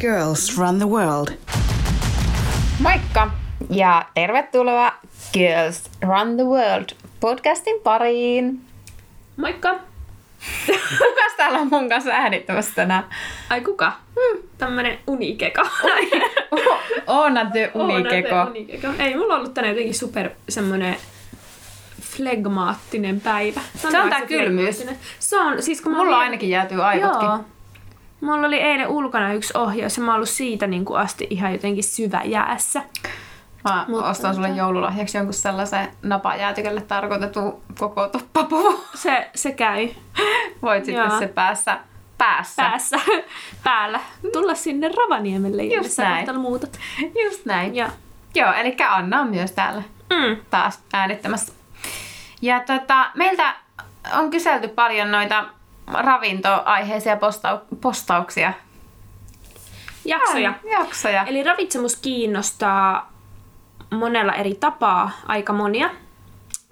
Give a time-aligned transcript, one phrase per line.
[0.00, 1.28] Girls Run the World.
[2.80, 3.30] Moikka
[3.70, 4.92] ja tervetuloa
[5.32, 6.88] Girls Run the World
[7.20, 8.60] podcastin pariin.
[9.36, 9.74] Moikka!
[10.98, 13.04] Kukas täällä on mun kanssa äänittämässä tänään?
[13.50, 13.92] Ai kuka?
[14.14, 14.42] Hmm.
[14.58, 15.62] Tämmönen unikeko.
[16.52, 16.78] Unikeko.
[17.06, 18.36] Oonate unikeko.
[18.98, 20.96] Ei, mulla on ollut tänään jotenkin super semmonen
[22.00, 23.60] flegmaattinen päivä.
[23.76, 24.76] Se on tää vaikka kylmyys.
[24.76, 24.96] flegmaattinen.
[25.18, 27.26] Se on, siis kun mä Mulla olin- ainakin jäätyy aivotkin.
[27.28, 27.44] Joo.
[28.26, 31.52] Mulla oli eilen ulkona yksi ohjaus ja mä oon ollut siitä niin kuin asti ihan
[31.52, 32.82] jotenkin syvä jäässä.
[33.64, 38.80] Mä Mutta ostan sulle joululahjaksi jonkun sellaisen napajäätikölle tarkoitetun koko toppapuvun.
[38.94, 39.88] Se, se käy
[40.62, 41.18] Voit sitten Joo.
[41.18, 41.78] se päässä,
[42.18, 42.62] päässä.
[42.62, 42.96] päässä,
[43.64, 44.00] päällä.
[44.32, 46.78] Tulla sinne Ravaniemelle, jos kohta muutat.
[47.24, 47.74] Just näin.
[47.76, 47.88] Ja.
[48.34, 50.36] Joo, eli Anna on myös täällä Mm.
[50.50, 51.52] taas äänittämässä.
[52.42, 53.54] Ja tota, meiltä
[54.18, 55.44] on kyselty paljon noita
[55.92, 58.52] ravintoaiheisia postau- postauksia.
[60.04, 60.54] Jaksoja.
[60.70, 61.24] Jaksoja.
[61.24, 63.12] Eli ravitsemus kiinnostaa
[63.90, 65.90] monella eri tapaa aika monia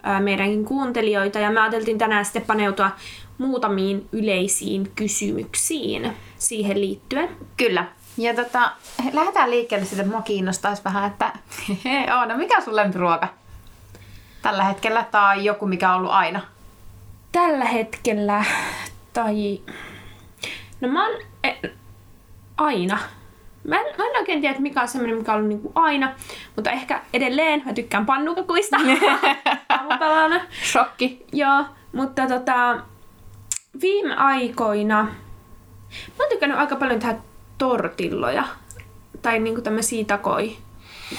[0.03, 2.91] ää, meidänkin kuuntelijoita ja me ajateltiin tänään sitten paneutua
[3.39, 7.29] muutamiin yleisiin kysymyksiin siihen liittyen.
[7.57, 7.87] Kyllä.
[8.17, 8.73] Ja tota,
[9.13, 11.33] lähdetään liikkeelle siitä, että mua kiinnostaisi vähän, että
[11.85, 13.29] hei Oona, mikä on sun lempiruoka
[14.43, 16.41] tällä hetkellä tai joku, mikä on ollut aina?
[17.33, 18.45] Tällä hetkellä,
[19.15, 19.61] tai...
[20.81, 21.53] No mä oon e,
[22.57, 22.99] aina.
[23.65, 26.15] Mä en, mä en oikein tiedä, mikä on semmoinen, mikä on ollut niinku aina,
[26.57, 28.77] mutta ehkä edelleen mä tykkään pannukakuista
[29.69, 30.41] aamupalana.
[30.73, 31.27] Shokki.
[31.33, 32.81] Joo, mutta tota,
[33.81, 35.07] viime aikoina
[36.19, 37.17] mä oon tykännyt aika paljon tehdä
[37.59, 38.45] tortilloja.
[39.23, 40.57] Tai niinku tämmösiä takoi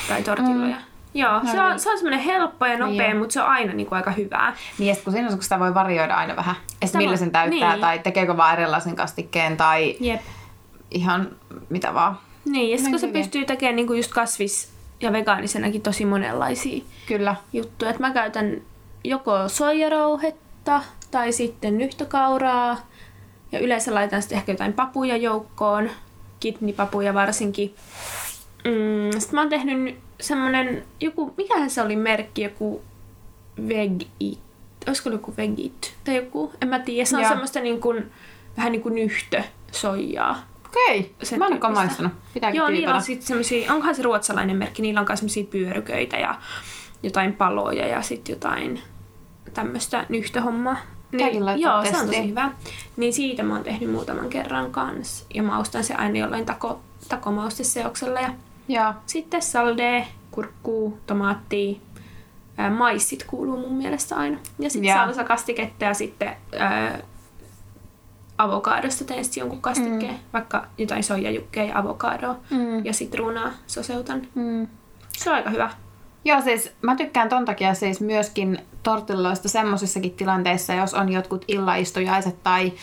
[0.08, 0.76] tai tortilloja.
[0.76, 0.95] Mm.
[1.18, 3.20] Joo, se on, se on semmoinen helppo ja nopea, Joo.
[3.20, 4.56] mutta se on aina niinku aika hyvää.
[4.80, 7.32] Niin, ja kun siinä on, kun sitä voi varioida aina vähän, että Sitä millä sen
[7.32, 7.82] täyttää, niin.
[7.82, 10.22] tai tekeekö vaan erilaisen kastikkeen, tai Jep.
[10.92, 11.30] ihan
[11.70, 12.18] mitä vaan.
[12.46, 14.70] Niin, ja sitten kun se pystyy tekemään niinku just kasvis-
[15.02, 17.36] ja vegaanisenakin tosi monenlaisia Kyllä.
[17.54, 17.92] juttuja.
[17.92, 18.62] Et mä käytän
[19.04, 22.78] joko soijarouhetta tai sitten nyhtökauraa.
[23.52, 25.90] Ja yleensä laitan sitten ehkä jotain papuja joukkoon,
[26.40, 27.76] kidneypapuja varsinkin.
[28.66, 32.82] Mm, sitten mä oon tehnyt ny- semmonen, joku, mikähän se oli merkki, joku
[33.68, 34.40] vegit,
[34.88, 37.06] olisiko joku vegit tai joku, en mä tiedä.
[37.06, 37.30] Se on Joo.
[37.30, 38.12] semmoista niin kuin,
[38.58, 40.48] vähän niin kuin nyhtö soijaa.
[40.66, 42.12] Okei, Sen mä en olekaan maistanut.
[42.34, 46.18] Pitääkin Joo, niillä on sitten semmosia, onkohan se ruotsalainen merkki, niillä on myös semmosia pyöryköitä
[46.18, 46.40] ja
[47.04, 48.82] jotain paloja ja sitten jotain
[49.54, 50.78] tämmöistä nyhtöhommaa.
[51.40, 52.52] Laittaa joo, se on tosi hyvä.
[52.98, 55.26] Niin siitä mä oon tehnyt muutaman kerran kanssa.
[55.34, 58.20] Ja maustan se aina jollain tako, takomausteseoksella.
[58.20, 58.34] Ja
[58.68, 58.94] Joo.
[59.06, 61.76] sitten salde, kurkkuu, tomaattia,
[62.58, 64.38] ää, maissit kuuluu mun mielestä aina.
[64.60, 64.98] Ja sitten Joo.
[64.98, 67.00] salsakastiketta ja sitten ää,
[68.38, 70.20] avokaadosta teen sitten jonkun kastikkeen, mm.
[70.34, 72.86] vaikka jotain soijajukkeja ja avokadoa Mm.
[72.86, 74.22] ja sitruunaa soseutan.
[74.36, 74.68] Mm.
[75.18, 75.70] Se on aika hyvä.
[76.26, 82.44] Joo, siis mä tykkään ton takia siis myöskin tortilloista semmosissakin tilanteissa, jos on jotkut illaistujaiset
[82.44, 82.74] tai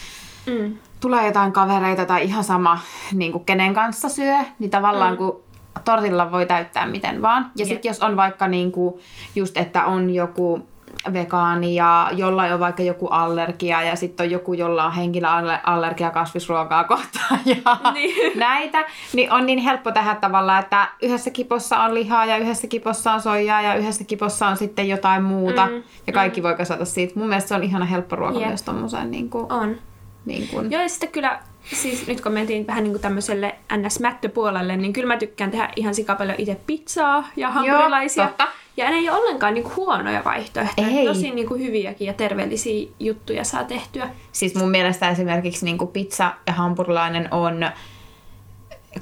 [0.47, 0.77] Mm.
[1.01, 2.81] tulee jotain kavereita tai ihan sama
[3.13, 5.17] niin kuin kenen kanssa syö, niin tavallaan mm.
[5.19, 5.43] kun
[5.85, 7.51] tortilla voi täyttää miten vaan.
[7.57, 8.95] Ja sitten jos on vaikka niin kuin
[9.35, 10.69] just, että on joku
[11.13, 16.85] vegaani ja jollain on vaikka joku allergia ja sitten on joku, jolla on henkilöallergia kasvisruokaa
[16.95, 18.39] kohtaan ja Niin.
[18.39, 23.13] näitä, niin on niin helppo tehdä tavallaan, että yhdessä kipossa on lihaa ja yhdessä kipossa
[23.13, 27.13] on soijaa ja yhdessä kipossa on sitten jotain muuta Mm, ja kaikki voi kasata siitä.
[27.19, 28.49] Mun mielestä se on ihana helppo ruoka Jep.
[28.49, 29.77] myös tommoseen niin kuin, On.
[30.25, 34.77] niin kuin, Joo, ja sitten kyllä, siis nyt kun mentiin vähän niin kuin tämmöiselle ns-mättöpuolelle,
[34.77, 38.27] niin kyllä mä tykkään tehdä ihan sikapaljon itse pizzaa ja hampurilaisia.
[38.27, 38.49] totta.
[38.77, 40.89] Ja ne ei ole ollenkaan niin kuin huonoja vaihtoehtoja.
[40.89, 41.07] Ei.
[41.07, 44.09] Tosi niin kuin hyviäkin ja terveellisiä juttuja saa tehtyä.
[44.33, 47.71] Siis mun mielestä esimerkiksi niin pizza ja hampurilainen on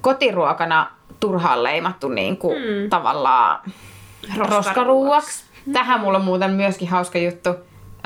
[0.00, 0.90] kotiruokana
[1.20, 2.90] turhaan leimattu niin kuin Mm.
[2.90, 3.58] tavallaan
[4.36, 4.54] Roskaruuaksi.
[4.68, 5.44] roskaruuaksi.
[5.72, 7.50] Tähän mulla on muuten myöskin hauska juttu.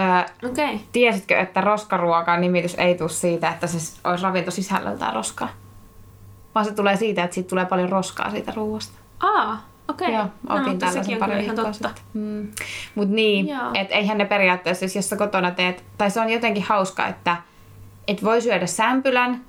[0.00, 0.50] Öö.
[0.50, 0.78] Okay.
[0.92, 5.48] tiesitkö, että roskaruokan nimitys ei tule siitä, että se olisi ravinto sisällöltään roskaa?
[6.54, 8.98] Vaan se tulee siitä, että siitä tulee paljon roskaa siitä ruoasta.
[9.20, 10.12] Aa, okei.
[10.12, 11.72] Joo, no, opin mutta tällaisen pari viikkoa totta.
[11.72, 11.92] sitten.
[12.14, 12.48] Mm.
[12.94, 13.70] Mut niin, Joo.
[13.74, 17.36] että eihän ne periaatteessa, siis jos sä kotona teet, tai se on jotenkin hauska, että
[18.08, 19.44] et voi syödä sämpylän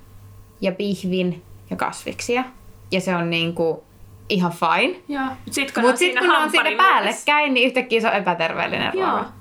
[0.60, 2.44] ja pihvin ja kasviksia.
[2.90, 3.84] Ja se on niinku
[4.28, 4.98] ihan fine.
[5.08, 5.26] Joo.
[5.50, 9.10] Sitten kun, Mutta sitten kun on siinä päällekkäin, niin yhtäkkiä se on epäterveellinen Joo.
[9.10, 9.32] ruoka.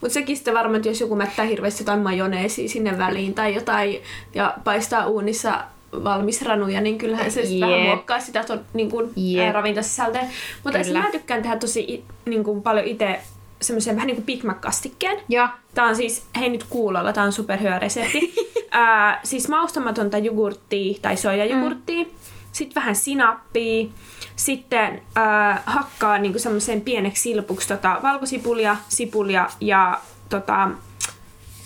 [0.00, 4.02] Mutta sekin sitten varmaan, että jos joku mättää hirveästi jotain majoneesia sinne väliin tai jotain
[4.34, 5.64] ja paistaa uunissa
[6.04, 9.46] valmis ranuja, niin kyllähän se sitten vähän muokkaa sitä to, niin kuin, Jep.
[9.46, 10.22] ää, ravintosisältöä.
[10.64, 13.20] Mutta mä tykkään tehdä tosi niin kuin, paljon itse
[13.62, 15.20] semmoisen vähän niin kuin Big Mac-kastikkeen.
[15.28, 15.48] Joo.
[15.74, 18.34] Tää on siis, hei nyt kuulolla, tää on superhyvä resepti.
[18.70, 22.04] Ää, siis maustamatonta jogurttia tai soijajogurttia.
[22.04, 22.10] Mm.
[22.52, 23.88] Sitten vähän sinappia,
[24.36, 30.70] sitten äh, hakkaa niinku semmoisen pieneksi silpuksi tota, valkosipulia, sipulia ja tota,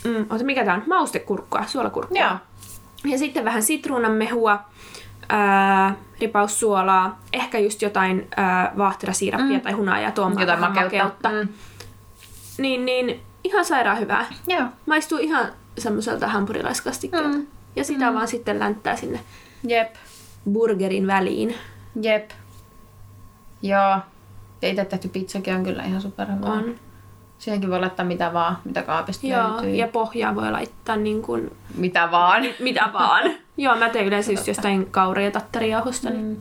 [0.04, 0.82] mm, ota, mikä tää on?
[0.86, 2.20] Maustekurkkua, suolakurkkua.
[2.20, 2.36] Joo.
[3.04, 4.58] Ja sitten vähän sitruunanmehua,
[5.28, 9.60] ää, ripaus suolaa, ehkä just jotain ää, vaahterasiirappia mm.
[9.60, 11.28] tai hunajaa tuomaan Jotain vähän makeutta.
[11.28, 11.48] Mm.
[12.58, 14.26] Niin, niin ihan sairaan hyvää.
[14.46, 14.64] Joo.
[14.86, 17.28] Maistuu ihan semmoiselta hampurilaiskastikkeelta.
[17.28, 17.46] Mm.
[17.76, 18.14] Ja sitä mm.
[18.14, 19.20] vaan sitten länttää sinne
[19.68, 19.94] Jep.
[20.52, 21.54] Burgerin väliin.
[22.02, 22.30] Jep.
[23.62, 23.98] Joo.
[24.62, 26.46] Ja itse tehty pizzakin on kyllä ihan superhyvä.
[26.46, 26.74] On.
[27.38, 29.74] Siihenkin voi laittaa mitä vaan, mitä kaapista Joo, löytyy.
[29.74, 32.42] ja pohjaa voi laittaa niin kuin Mitä vaan.
[32.60, 33.22] mitä vaan.
[33.56, 36.10] Joo, mä teen yleensä just jostain kaura- ja tattarijauhosta.
[36.10, 36.24] Niin.
[36.26, 36.36] Mm.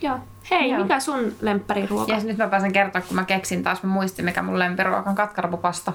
[0.00, 0.18] Joo.
[0.50, 0.82] Hei, Joo.
[0.82, 2.12] mikä sun lemppariruoka?
[2.12, 5.16] Ja nyt mä pääsen kertoa, kun mä keksin taas, mä muistin, mikä mun lempiruoka on
[5.16, 5.92] katkarapupasta.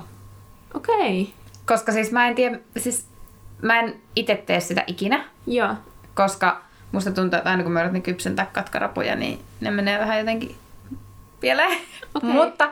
[0.73, 1.21] Okei.
[1.21, 1.33] Okay.
[1.65, 3.07] Koska siis mä en tiedä, siis
[3.61, 5.75] mä en itse tee sitä ikinä, Joo.
[6.15, 6.61] koska
[6.91, 10.55] musta tuntuu, että aina kun mä yritän kypsentää katkarapuja, niin ne menee vähän jotenkin
[11.39, 11.77] pieleen.
[12.15, 12.29] Okei.
[12.39, 12.69] Mutta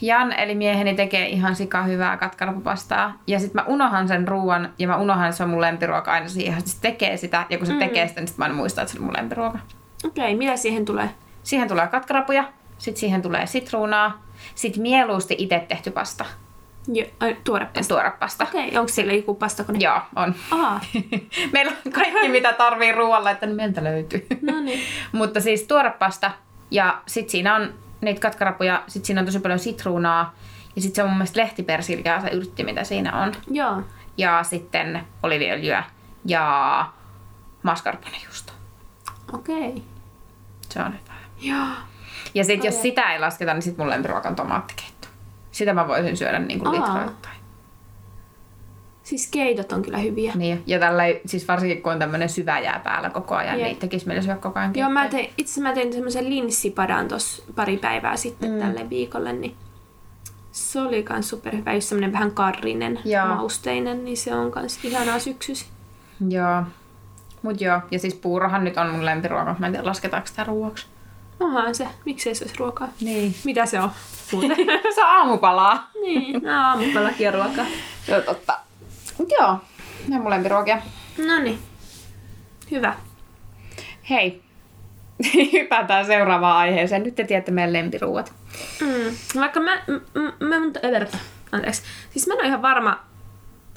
[0.00, 3.14] Jan, eli mieheni, tekee ihan sika hyvää katkarapupastaa.
[3.26, 6.28] Ja sitten mä unohan sen ruoan, ja mä unohan, että se on mun lempiruoka aina
[6.28, 6.68] siihen.
[6.68, 7.78] Se tekee sitä, ja kun se mm.
[7.78, 9.58] tekee sitä, niin sit mä aina muistan, että se on mun lempiruoka.
[10.04, 11.10] Okei, okay, mitä siihen tulee?
[11.42, 12.44] Siihen tulee katkarapuja,
[12.78, 14.22] sitten siihen tulee sitruunaa,
[14.54, 16.24] sitten mieluusti itse tehty pasta,
[16.92, 17.94] Jo, ai, tuore pasta.
[17.94, 18.44] tuore pasta.
[18.44, 19.78] Okei, okay, onko siellä joku pastakone?
[19.82, 20.34] Joo, on.
[20.50, 20.80] Aha,
[21.52, 24.26] Meillä on kaikki, mitä tarvii ruoalla, että meiltä löytyy.
[24.42, 24.80] no niin.
[25.12, 26.30] Mutta siis tuorepasta
[26.70, 30.34] ja sitten siinä on niitä katkarapuja, sitten siinä on tosi paljon sitruunaa
[30.76, 33.32] ja sitten se on mun mielestä lehtipersilkää se yrtti, mitä siinä on.
[33.50, 33.82] Joo.
[34.16, 35.84] Ja sitten oliviöljyä
[36.24, 36.86] ja
[37.62, 38.52] mascarponejuusto.
[39.32, 39.68] Okei.
[39.68, 39.82] Okay.
[40.68, 41.14] Se on hyvä.
[41.40, 41.66] Joo.
[42.34, 44.87] Ja sitten jos sitä ei lasketa, niin sitten mun lempiruoka on tomaattikeitto.
[45.58, 47.36] Sitä mä voisin syödä niin kuin litroittain.
[49.02, 50.32] Siis keitot on kyllä hyviä.
[50.34, 53.66] Niin, ja tällä siis varsinkin kun on tämmöinen syvä jää päällä koko ajan, Jep.
[53.66, 57.42] niin tekisi meillä syödä koko ajan Joo, mä tein, itse mä tein semmoisen linssipadan tossa
[57.54, 58.58] pari päivää sitten mm.
[58.58, 59.56] tälle viikolle, niin
[60.52, 63.26] se oli kans superhyvä, just semmonen vähän karrinen, Joo.
[63.26, 65.66] mausteinen, niin se on kans ihanaa syksysi.
[66.28, 66.62] Joo.
[67.42, 69.56] Mut joo, ja siis puurohan nyt on mun lempiruoka.
[69.58, 70.86] Mä en tiedä, lasketaanko sitä ruoaksi.
[71.40, 72.88] Onhan se, miksei se olisi ruokaa.
[73.00, 73.34] Niin.
[73.44, 73.90] Mitä se on?
[74.94, 75.90] Se on aamupalaa.
[76.02, 77.66] niin, no aamupalakin on ruokaa.
[78.08, 78.58] Joo, totta.
[79.18, 79.56] Mut joo,
[80.08, 80.82] ne on mun lempiruokia.
[81.26, 81.58] No niin,
[82.70, 82.94] hyvä.
[84.10, 84.42] Hei,
[85.52, 87.02] hypätään seuraavaan aiheeseen.
[87.02, 88.32] Nyt te tiedätte meidän lempiruuat.
[88.80, 89.40] Mm.
[89.40, 90.80] Vaikka mä, m- m- mä mutta,
[91.52, 91.82] anteeksi.
[92.10, 93.00] Siis mä en ole ihan varma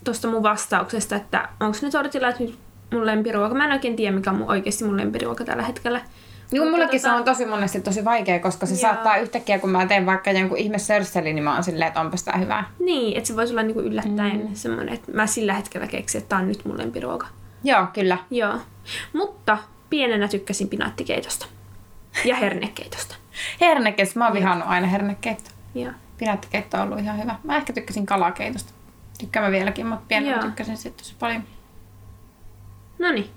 [0.03, 2.59] tuosta mun vastauksesta, että onko ne tortillat nyt
[2.93, 3.55] mun lempiruoka.
[3.55, 6.01] Mä en oikein tiedä, mikä on mun, oikeasti mun lempiruoka tällä hetkellä.
[6.51, 8.81] Joo, mullekin se tota- on tosi monesti tosi vaikea, koska se Joo.
[8.81, 12.23] saattaa yhtäkkiä, kun mä teen vaikka jonkun ihme sörsselin, niin mä oon silleen, että onpas
[12.23, 12.63] tää hyvää.
[12.79, 14.55] Niin, että se voisi olla niinku yllättäen mm.
[14.55, 17.27] semmoinen, että mä sillä hetkellä keksin, että tää on nyt mun lempiruoka.
[17.63, 18.17] Joo, kyllä.
[18.31, 18.53] Joo.
[19.13, 19.57] Mutta
[19.89, 21.45] pienenä tykkäsin pinaattikeitosta.
[22.25, 23.15] Ja hernekeitosta.
[23.61, 25.53] Hernekes, mä oon vihannut aina hernekeittoa.
[25.75, 25.91] Joo.
[26.17, 27.35] Pinaattikeitto on ollut ihan hyvä.
[27.43, 28.73] Mä ehkä tykkäsin kalakeitosta.
[29.19, 30.41] Tykkään mä vieläkin, mutta pienenä Joo.
[30.43, 31.43] tykkäsin siitä tosi paljon.
[32.99, 33.29] No niin.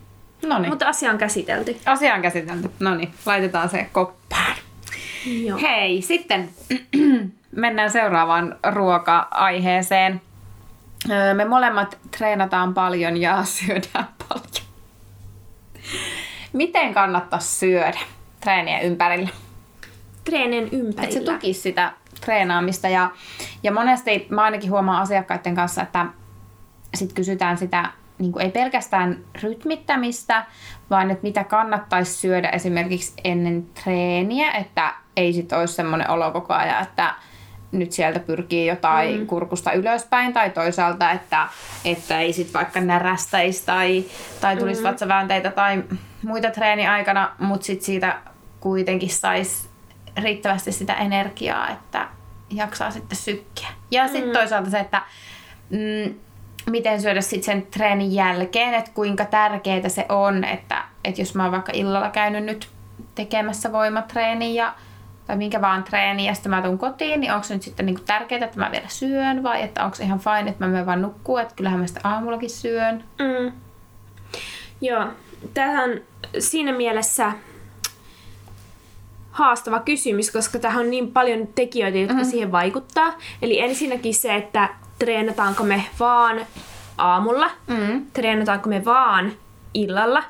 [0.46, 0.70] No niin.
[0.70, 1.76] Mutta asia on käsitelty.
[1.86, 2.70] Asia on käsitelty.
[2.80, 4.54] No niin, laitetaan se koppaan.
[5.26, 5.58] Joo.
[5.62, 6.48] Hei, sitten
[7.56, 10.20] mennään seuraavaan ruoka-aiheeseen.
[11.10, 14.44] Öö, Me molemmat treenataan paljon ja syödään paljon.
[16.52, 17.98] Miten kannattaisi syödä
[18.40, 19.28] treenien ympärillä?
[20.24, 21.32] Treenien Että se ympärillä.
[21.32, 22.88] tukisi sitä treenaamista.
[22.88, 23.10] Ja,
[23.62, 26.06] ja monesti mä ainakin huomaan asiakkaiden kanssa, että
[26.94, 30.44] sit kysytään sitä niin kuin ei pelkästään rytmittämistä,
[30.90, 36.54] vaan että mitä kannattaisi syödä esimerkiksi ennen treeniä, että ei sit olisi semmoinen olo koko
[36.54, 37.14] ajan, että
[37.72, 39.26] nyt sieltä pyrkii jotain mm.
[39.26, 41.48] kurkusta ylöspäin tai toisaalta, että,
[41.84, 44.04] että ei sit vaikka närästäisi tai,
[44.40, 44.88] tai tulisi mm.
[44.88, 45.84] vatsaväänteitä tai
[46.22, 48.18] muita treeniaikana, mutta sit siitä
[48.60, 49.68] kuitenkin saisi
[50.22, 52.08] riittävästi sitä energiaa, että
[52.50, 53.68] jaksaa sitten sykkiä.
[53.90, 54.32] Ja sitten mm.
[54.32, 55.02] toisaalta se, että
[55.70, 56.14] mm,
[56.70, 61.42] miten syödä sitten sen treenin jälkeen, että kuinka tärkeää se on, että, että jos mä
[61.42, 62.68] oon vaikka illalla käynyt nyt
[63.14, 64.74] tekemässä voimatreeniä ja
[65.26, 68.02] tai minkä vaan treeni ja sitten mä tuun kotiin, niin onko se nyt sitten niinku
[68.06, 71.02] tärkeää, että mä vielä syön vai että onko se ihan fine, että mä menen vaan
[71.02, 73.04] nukkuu, että kyllähän mä sitten aamullakin syön.
[73.18, 73.52] Mm.
[74.80, 75.06] Joo,
[75.54, 76.00] tämähän on
[76.38, 77.32] siinä mielessä
[79.30, 82.24] haastava kysymys, koska tähän on niin paljon tekijöitä, jotka mm.
[82.24, 83.18] siihen vaikuttaa.
[83.42, 86.40] Eli ensinnäkin se, että treenataanko me vaan
[86.98, 88.06] aamulla, Mm.
[88.12, 89.32] treenataanko me vaan
[89.74, 90.22] illalla,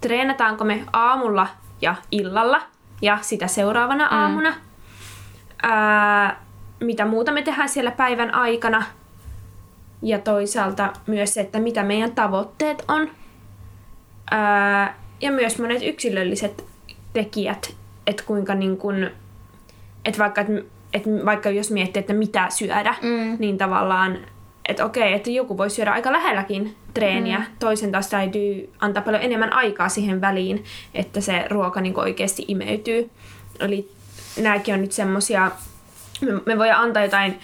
[0.00, 1.46] treenataanko me aamulla
[1.80, 2.62] ja illalla
[3.02, 4.16] ja sitä seuraavana mm.
[4.16, 4.54] aamuna,
[5.62, 6.40] ää,
[6.80, 8.82] mitä muuta me tehdään siellä päivän aikana
[10.02, 13.10] ja toisaalta myös se, että mitä meidän tavoitteet on.
[14.30, 16.64] Ää, ja myös monet yksilölliset
[17.12, 17.74] tekijät,
[18.06, 19.10] että kuinka niin kun,
[20.04, 20.52] että vaikka, että,
[20.94, 23.36] että vaikka jos miettii, että mitä syödä, mm.
[23.38, 24.18] niin tavallaan,
[24.68, 27.44] että okei, että joku voi syödä aika lähelläkin treeniä, mm.
[27.58, 33.10] toisen taas täytyy antaa paljon enemmän aikaa siihen väliin, että se ruoka niin oikeasti imeytyy.
[33.60, 33.88] Eli
[34.40, 35.50] nämäkin on nyt semmosia
[36.46, 37.38] me, voidaan antaa jotain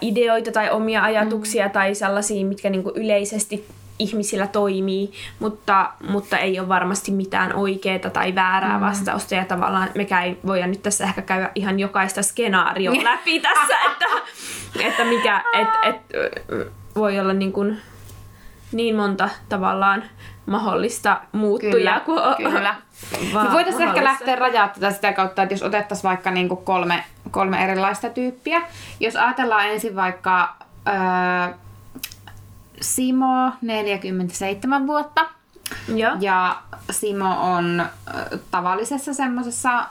[0.00, 1.72] ideoita tai omia ajatuksia mm.
[1.72, 3.66] tai sellaisia, mitkä niinku yleisesti
[3.98, 8.84] ihmisillä toimii, mutta, mutta ei ole varmasti mitään oikeaa tai väärää mm.
[8.84, 9.34] vastausta.
[9.34, 14.06] Ja tavallaan mekään ei voida nyt tässä ehkä käydä ihan jokaista skenaarioa läpi tässä, että,
[14.80, 15.96] että mikä, et, et,
[16.96, 17.80] voi olla niin, kuin
[18.72, 20.04] niin monta tavallaan
[20.46, 22.00] mahdollista muuttujaa.
[22.00, 22.74] Kyllä, kuin kyllä.
[23.44, 27.04] Me voitaisiin ehkä lähteä rajaa tätä sitä kautta, että jos otettaisiin vaikka niin kuin kolme,
[27.30, 28.62] kolme erilaista tyyppiä.
[29.00, 30.56] Jos ajatellaan ensin vaikka
[30.88, 31.54] öö,
[32.84, 35.26] Simo, 47 vuotta.
[35.94, 37.86] Ja, ja Simo on
[38.50, 39.86] tavallisessa semmoisessa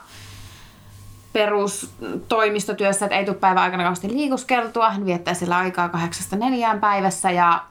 [1.32, 4.90] perustoimistotyössä, että ei tule päivän aikana kauheasti liikuskeltua.
[4.90, 7.64] Hän viettää sillä aikaa kahdeksasta neljään päivässä ja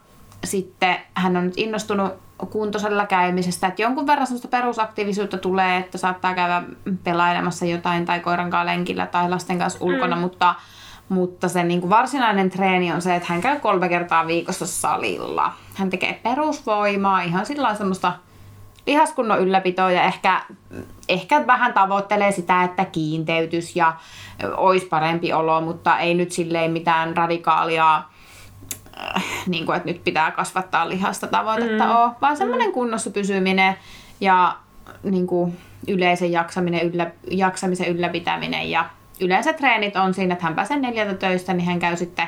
[0.44, 2.14] sitten hän on nyt innostunut
[2.50, 6.64] kuntosalilla käymisestä, että jonkun verran sellaista perusaktiivisuutta tulee, että saattaa käydä
[7.04, 10.22] pelailemassa jotain tai koiran kanssa lenkillä tai lasten kanssa ulkona, mm.
[10.22, 10.56] mutta,
[11.10, 15.54] mutta se niin kuin varsinainen treeni on se, että hän käy kolme kertaa viikossa salilla.
[15.74, 18.14] Hän tekee perusvoimaa, ihan sillä semmoista
[18.88, 20.42] lihaskunnon ylläpitoa ja ehkä,
[21.10, 23.96] ehkä vähän tavoittelee sitä, että kiinteytys ja
[24.58, 28.04] olisi parempi olo, mutta ei nyt silleen mitään radikaalia
[28.98, 31.96] Äh, niin kuin, että nyt pitää kasvattaa lihasta tavoitetta mm.
[31.96, 32.74] ole, vaan semmoinen mm.
[32.74, 33.76] kunnossa pysyminen
[34.22, 34.58] ja
[35.04, 35.58] niin kuin,
[35.88, 38.86] yleisen jaksaminen, yllä, jaksamisen ylläpitäminen ja
[39.20, 42.28] yleensä treenit on siinä, että hän pääsee neljältä töistä, niin hän käy sitten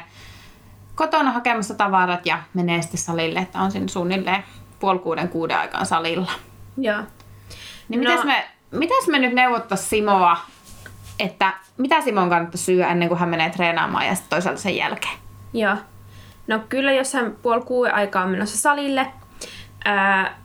[0.96, 4.44] kotona hakemassa tavarat ja menee sitten salille, että on siinä suunnilleen
[4.80, 6.32] puoli kuuden kuuden aikaan salilla.
[6.78, 7.02] Joo.
[7.90, 8.10] Niin no.
[8.10, 10.38] mitäs, me, mitäs me nyt neuvottaisiin Simoa,
[11.20, 15.18] että mitä Simon kannattaa syödä ennen kuin hän menee treenaamaan ja sitten toisaalta sen jälkeen?
[15.54, 15.76] Joo.
[16.48, 19.08] No kyllä, jos hän puoli kuuden aikaa on menossa salille,
[19.86, 20.36] ää,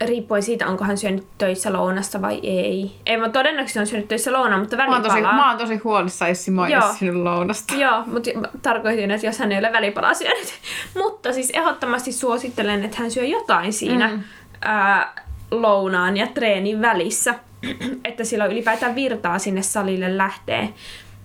[0.00, 2.96] riippuen siitä, onko hän syönyt töissä lounasta vai ei.
[3.06, 5.00] Ei, mä todennäköisesti on syönyt töissä lounaa, mutta välipalaa.
[5.00, 7.74] Mä oon tosi, mä oon tosi huolissa, jos Simo ei syönyt lounasta.
[7.74, 8.30] Joo, mutta
[8.62, 10.52] tarkoitin, että jos hän ei ole välipalaa syönyt.
[11.02, 14.22] mutta siis ehdottomasti suosittelen, että hän syö jotain siinä mm.
[14.60, 15.14] ää,
[15.50, 17.34] lounaan ja treenin välissä.
[18.04, 20.74] että sillä ylipäätään virtaa sinne salille lähtee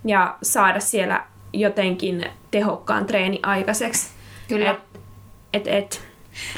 [0.06, 1.24] ja saada siellä
[1.54, 4.10] jotenkin tehokkaan treeni aikaiseksi.
[4.48, 4.72] Kyllä.
[4.72, 4.80] Et,
[5.54, 6.09] et, et.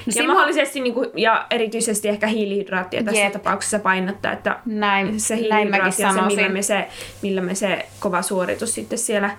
[0.06, 3.34] No, ja mahdollisesti niin kuin, ja erityisesti ehkä hiilihydraattia tässä Jep.
[3.34, 6.88] tapauksessa painottaa, että näin, se hiilihydraatti ja se millä, me se,
[7.22, 9.30] millä me se kova suoritus sitten siellä,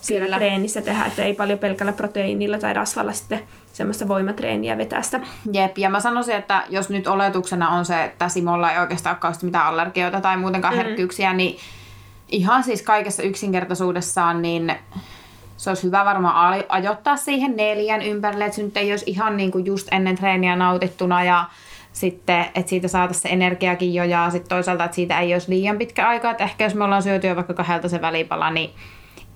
[0.00, 0.36] siellä Kyllä.
[0.36, 3.40] treenissä tehdään, että ei paljon pelkällä proteiinilla tai rasvalla sitten
[3.72, 5.20] semmoista voimatreeniä vetää sitä.
[5.52, 9.34] Jep, ja mä sanoisin, että jos nyt oletuksena on se, että Simolla ei oikeastaan ole
[9.42, 10.76] mitään allergioita tai muutenkaan mm.
[10.76, 11.58] herkkyyksiä, niin
[12.28, 14.74] ihan siis kaikessa yksinkertaisuudessaan, niin
[15.62, 19.50] se olisi hyvä varmaan ajoittaa siihen neljän ympärille, että se nyt ei olisi ihan niin
[19.50, 21.44] kuin just ennen treeniä nautittuna ja
[21.92, 25.78] sitten, että siitä saataisiin se energiakin jo ja sitten toisaalta, että siitä ei olisi liian
[25.78, 28.70] pitkä aika, että ehkä jos me ollaan syöty jo vaikka kahdelta se välipala, niin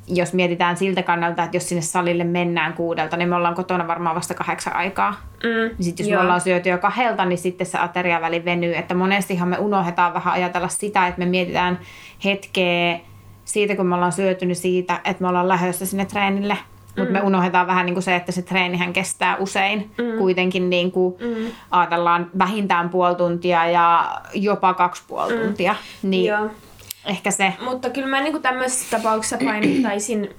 [0.09, 4.17] jos mietitään siltä kannalta, että jos sinne salille mennään kuudelta, niin me ollaan kotona varmaan
[4.17, 5.11] vasta kahdeksan aikaa.
[5.43, 6.21] Mm, niin sitten jos joo.
[6.21, 8.77] me ollaan syöty jo kahdelta, niin sitten se ateriaväli venyy.
[8.77, 11.79] Että monestihan me unohdetaan vähän ajatella sitä, että me mietitään
[12.25, 13.01] hetkeä
[13.47, 16.59] siitä, kun me ollaan syöty, niin siitä, että me ollaan lähdössä sinne treenille.
[16.87, 17.13] Mutta mm.
[17.13, 19.91] me unohdetaan vähän niin kuin se, että se treenihän kestää usein.
[19.99, 20.19] Mm.
[20.19, 21.47] Kuitenkin niin kuin mm.
[21.71, 25.41] ajatellaan vähintään puoli tuntia ja jopa kaksi puoli mm.
[25.41, 25.75] tuntia.
[26.03, 26.51] Niin Joo
[27.07, 27.53] ehkä se.
[27.61, 30.31] Mutta kyllä mä niin tämmöisessä tapauksessa painottaisin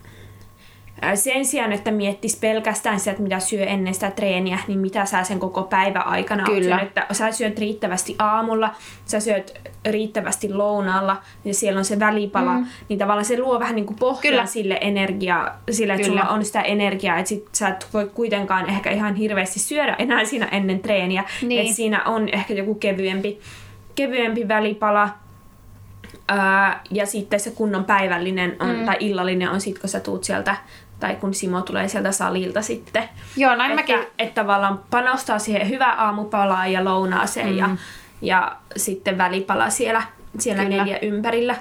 [1.15, 5.23] sen sijaan, että miettis pelkästään sitä, että mitä syö ennen sitä treeniä, niin mitä sä
[5.23, 6.61] sen koko päivä aikana Kyllä.
[6.63, 8.75] Syönyt, että sä syöt riittävästi aamulla,
[9.05, 9.53] sä syöt
[9.85, 12.65] riittävästi lounaalla ja siellä on se välipala, mm.
[12.89, 14.45] niin tavallaan se luo vähän niin kuin pohjaa Kyllä.
[14.45, 16.21] sille energiaa, sille, että Kyllä.
[16.21, 20.25] sulla on sitä energiaa, että sit sä et voi kuitenkaan ehkä ihan hirveästi syödä enää
[20.25, 21.61] siinä ennen treeniä, niin.
[21.61, 23.39] että siinä on ehkä joku kevyempi,
[23.95, 25.09] kevyempi välipala,
[26.91, 28.85] ja sitten se kunnon päivällinen on, mm.
[28.85, 30.55] tai illallinen on sitten, kun sä tuut sieltä,
[30.99, 33.09] tai kun Simo tulee sieltä salilta sitten.
[33.37, 34.07] Joo, näin että, mäkin.
[34.19, 37.57] Että tavallaan panostaa siihen hyvää aamupalaa ja lounaaseen mm.
[37.57, 37.69] ja,
[38.21, 40.03] ja sitten välipala siellä,
[40.39, 41.55] siellä neljä ympärillä.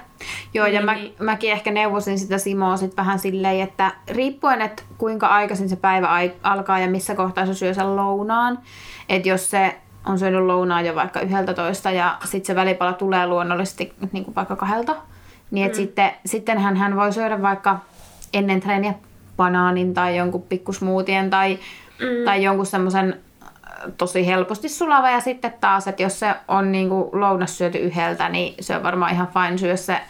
[0.53, 1.15] Joo, ja niin, mä, niin.
[1.19, 6.09] mäkin ehkä neuvosin sitä Simoa sit vähän silleen, että riippuen, että kuinka aikaisin se päivä
[6.43, 8.59] alkaa ja missä kohtaa se syö sen lounaan,
[9.09, 9.75] että jos se
[10.05, 14.35] on syönyt lounaa jo vaikka yhdeltä toista ja sitten se välipala tulee luonnollisesti niin kuin
[14.35, 14.95] vaikka kahdelta,
[15.51, 15.81] niin että mm.
[15.83, 17.79] sitten, sittenhän hän voi syödä vaikka
[18.33, 18.93] ennen treeniä
[19.37, 21.59] banaanin tai jonkun pikkusmuutien tai,
[21.99, 22.25] mm.
[22.25, 23.19] tai jonkun semmoisen
[23.97, 25.09] tosi helposti sulava.
[25.09, 28.83] Ja sitten taas, että jos se on niin kuin lounas syöty yhdeltä, niin se on
[28.83, 30.01] varmaan ihan fine syö se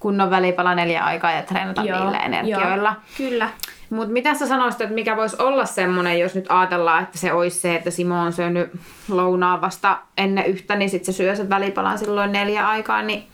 [0.00, 2.88] kunnon välipala neljä aikaa ja treenata joo, niillä energioilla.
[2.88, 3.48] Joo, kyllä.
[3.90, 7.60] Mutta mitä sä sanoisit, että mikä voisi olla semmoinen, jos nyt ajatellaan, että se olisi
[7.60, 8.70] se, että Simo on syönyt
[9.08, 13.24] lounaa vasta ennen yhtä, niin sitten se syö sen välipalan silloin neljä aikaa, niin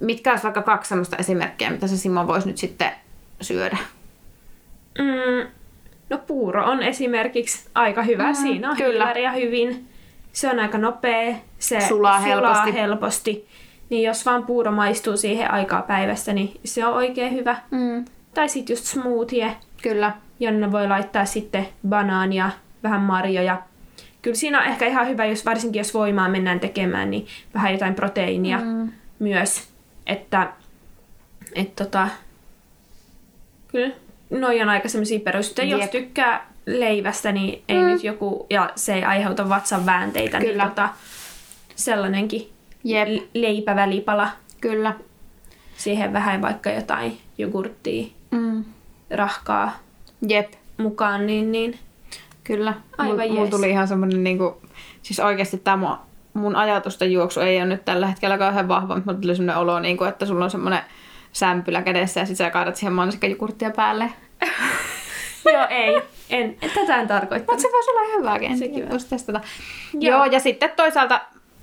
[0.00, 2.92] mitkä olisi vaikka kaksi semmoista esimerkkiä, mitä se Simo voisi nyt sitten
[3.40, 3.76] syödä?
[5.00, 5.50] Mm,
[6.10, 8.28] no puuro on esimerkiksi aika hyvä.
[8.28, 9.32] Mm, Siinä on kyllä.
[9.34, 9.88] hyvin.
[10.32, 11.34] Se on aika nopea.
[11.58, 12.74] Se sulaa, sulaa helposti.
[12.74, 13.48] helposti.
[13.90, 17.56] Niin jos vaan puuro maistuu siihen aikaa päivästä, niin se on oikein hyvä.
[17.70, 18.04] Mm.
[18.34, 19.56] Tai sitten just smoothie.
[19.82, 20.12] Kyllä.
[20.40, 22.50] Jonne voi laittaa sitten banaania,
[22.82, 23.62] vähän marjoja.
[24.22, 27.94] Kyllä siinä on ehkä ihan hyvä, jos varsinkin jos voimaa mennään tekemään, niin vähän jotain
[27.94, 28.92] proteiinia mm.
[29.18, 29.68] myös.
[30.06, 30.52] Että
[31.54, 32.08] et tota,
[33.68, 33.94] kyllä
[34.30, 35.76] noi on aika semmoisia perusteita.
[35.76, 37.84] Jos tykkää leivästä, niin ei mm.
[37.84, 40.64] nyt joku, ja se ei aiheuta vatsan väänteitä, niin kyllä.
[40.64, 40.88] niin tota,
[41.76, 42.50] sellainenkin
[42.84, 43.08] Jep.
[43.34, 44.28] leipävälipala.
[44.60, 44.94] Kyllä.
[45.76, 48.64] Siihen vähän vaikka jotain jogurttia, mm.
[49.10, 49.78] rahkaa
[50.28, 50.52] Jep.
[50.76, 51.78] mukaan, niin, niin
[52.44, 52.74] Kyllä.
[52.98, 54.54] Aivan mul tuli ihan semmoinen, niin kuin,
[55.02, 55.98] siis oikeasti tämä
[56.32, 59.80] mun ajatusten juoksu ei ole nyt tällä hetkellä kauhean vahva, mutta mulla tuli semmoinen olo,
[59.80, 60.80] niin kuin, että sulla on semmoinen
[61.32, 64.10] sämpylä kädessä ja sitten sä kaadat siihen mansikkajogurttia päälle.
[65.52, 66.02] Joo, ei.
[66.30, 67.46] En, tätä en tarkoittanut.
[67.46, 68.58] Mutta se voisi olla hyvääkin.
[68.58, 69.40] Sekin voisi testata.
[69.92, 70.16] Joo.
[70.16, 71.20] Joo, ja sitten toisaalta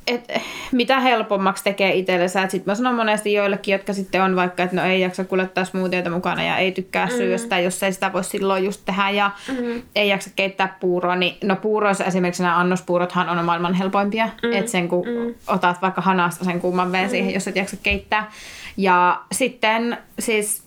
[0.07, 2.47] et, mitä helpommaksi tekee itsellensä.
[2.47, 6.09] Sitten mä sanon monesti joillekin, jotka sitten on vaikka, että no ei jaksa kuljettaa smoothieita
[6.09, 7.11] mukana ja ei tykkää mm.
[7.11, 9.81] syödä sitä, jos ei sitä voi silloin just tehdä ja mm.
[9.95, 11.15] ei jaksa keittää puuroa.
[11.15, 14.29] Niin, no puuroissa esimerkiksi nämä annospuurothan on maailman helpoimpia.
[14.43, 14.53] Mm.
[14.53, 15.33] Että sen kun mm.
[15.47, 17.09] otat vaikka hanasta sen kuuman veen mm.
[17.09, 18.31] siihen, jos et jaksa keittää.
[18.77, 20.63] Ja sitten siis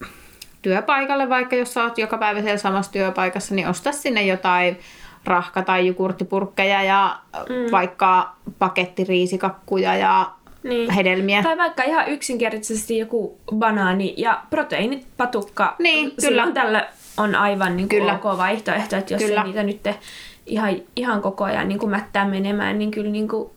[0.62, 4.78] työpaikalle, vaikka jos sä oot joka päivä siellä samassa työpaikassa, niin osta sinne jotain
[5.24, 7.70] rahka- tai jogurttipurkkeja ja mm.
[7.72, 10.30] vaikka pakettiriisikakkuja ja
[10.62, 10.90] niin.
[10.90, 11.42] hedelmiä.
[11.42, 15.76] Tai vaikka ihan yksinkertaisesti joku banaani ja proteiinipatukka.
[15.78, 16.52] Niin, kyllä.
[16.54, 18.14] tällä on aivan niin kuin kyllä.
[18.14, 19.44] ok vaihtoehto, että jos kyllä.
[19.44, 19.80] niitä nyt
[20.46, 23.50] ihan, ihan koko ajan niin kuin mättää menemään, niin kyllä niin kuin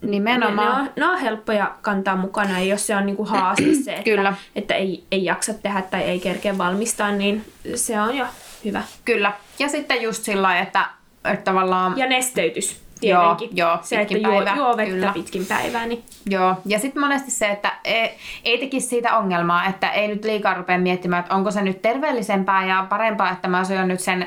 [0.00, 0.56] Nimenomaan.
[0.56, 3.92] Ne, ne, on, ne on helppoja kantaa mukana, ja jos se on niinku haaste se,
[3.92, 4.34] että, Kyllä.
[4.56, 8.26] että ei, ei jaksa tehdä tai ei kerkeä valmistaa, niin se on jo
[8.64, 8.82] hyvä.
[9.04, 9.32] Kyllä.
[9.58, 10.86] Ja sitten just sillä että,
[11.32, 11.98] että tavallaan...
[11.98, 13.56] Ja nesteytys tietenkin.
[13.56, 15.12] Joo, joo se, että juo, juo vettä kyllä.
[15.12, 15.86] pitkin päivää.
[15.86, 16.04] Niin...
[16.26, 20.54] Joo, ja sitten monesti se, että ei, ei tekisi siitä ongelmaa, että ei nyt liikaa
[20.54, 24.26] rupea miettimään, että onko se nyt terveellisempää ja parempaa, että mä syön nyt sen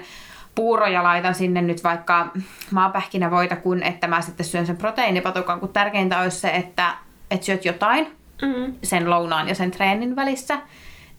[0.56, 2.28] puuro ja laitan sinne nyt vaikka
[2.72, 6.94] maapähkinävoita, kun että mä sitten syön sen proteiinipatukan, kun tärkeintä olisi se, että,
[7.32, 8.08] että syöt jotain
[8.42, 8.74] mm.
[8.84, 10.58] sen lounaan ja sen treenin välissä.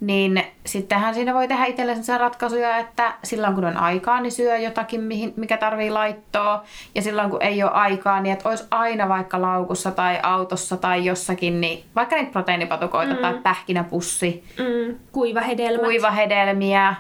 [0.01, 5.01] Niin sittenhän siinä voi tehdä itsellensä ratkaisuja, että silloin kun on aikaa, niin syö jotakin,
[5.37, 6.65] mikä tarvii laittoa.
[6.95, 11.05] Ja silloin kun ei ole aikaa, niin että olisi aina vaikka laukussa tai autossa tai
[11.05, 13.21] jossakin, niin vaikka niitä proteiinipatukoita mm.
[13.21, 14.45] tai pähkinäpussi.
[14.59, 14.99] Mm.
[15.13, 15.85] Kuivahedelmät.
[15.85, 16.95] Kuivahedelmiä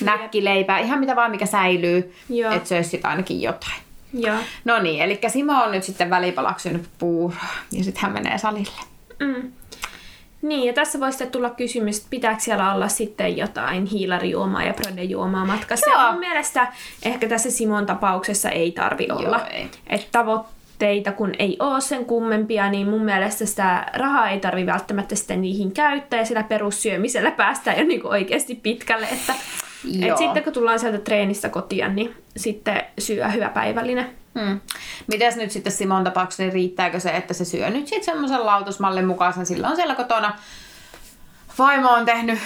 [0.00, 2.14] näkkileipää, ihan mitä vaan mikä säilyy,
[2.54, 3.82] että söisi sitten ainakin jotain.
[4.12, 4.36] Joo.
[4.64, 7.36] No niin, eli Simo on nyt sitten välipalaksynyt puuroa
[7.72, 8.82] ja sitten hän menee salille.
[9.20, 9.52] Mm.
[10.42, 15.44] Niin, ja tässä voisi tulla kysymys, että pitääkö siellä olla sitten jotain hiilarijuomaa ja prodejuomaa
[15.44, 15.90] matkassa.
[15.90, 16.00] Joo.
[16.00, 19.36] Ja mun mielestä ehkä tässä Simon tapauksessa ei tarvi olla.
[19.36, 19.68] Joo, ei.
[19.86, 25.14] Että tavoitteita kun ei ole sen kummempia, niin mun mielestä sitä rahaa ei tarvi välttämättä
[25.14, 29.08] sitten niihin käyttää ja sillä perussyömisellä päästään jo niinku oikeasti pitkälle.
[29.12, 29.34] Että
[30.02, 34.21] et sitten kun tullaan sieltä treenistä kotiin, niin sitten syö hyvä päivällinen.
[34.40, 34.60] Hmm.
[35.06, 39.06] Mites nyt sitten Simon tapauksessa, niin riittääkö se, että se syö nyt sitten semmoisen lautusmallin
[39.06, 40.34] mukaisen, sillä on siellä kotona
[41.58, 42.38] vaimo on tehnyt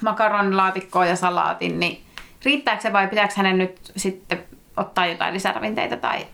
[0.00, 2.04] makaronilaatikkoa ja salaatin, niin
[2.44, 4.44] riittääkö se vai pitääkö hänen nyt sitten
[4.76, 6.26] ottaa jotain lisäravinteita tai...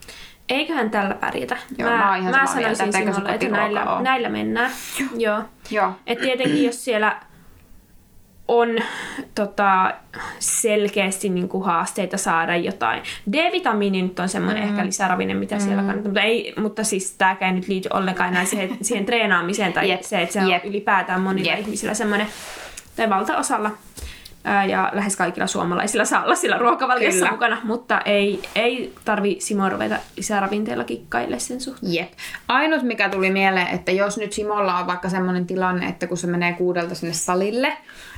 [0.49, 1.57] Eiköhän tällä pärjätä.
[1.77, 4.71] Joo, mä, mä, mä sanoisin Simolle, että näillä, näillä mennään.
[5.17, 5.41] Joo.
[5.69, 5.91] Joo.
[6.05, 7.21] Et tietenkin jos siellä
[8.47, 8.69] on
[9.35, 9.93] tota,
[10.39, 13.03] selkeästi niin kuin haasteita saada jotain.
[13.31, 14.69] D-vitamiini nyt on semmoinen mm.
[14.69, 15.61] ehkä lisäravinne, mitä mm.
[15.61, 19.73] siellä kannattaa, mutta, ei, mutta siis tämäkään ei nyt liity ollenkaan enää siihen, siihen treenaamiseen
[19.73, 20.01] tai yep.
[20.01, 20.63] se, että se yep.
[20.63, 21.59] on ylipäätään monilla yep.
[21.59, 22.27] ihmisillä semmoinen,
[22.95, 23.71] tai valtaosalla
[24.67, 27.31] ja lähes kaikilla suomalaisilla saa olla sillä ruokavaliossa Kyllä.
[27.31, 31.93] mukana, mutta ei, ei tarvi Simo ruveta lisäravinteilla kikkaille sen suhteen.
[31.93, 32.11] Jep.
[32.47, 36.27] Ainut mikä tuli mieleen, että jos nyt Simolla on vaikka semmoinen tilanne, että kun se
[36.27, 37.77] menee kuudelta sinne salille,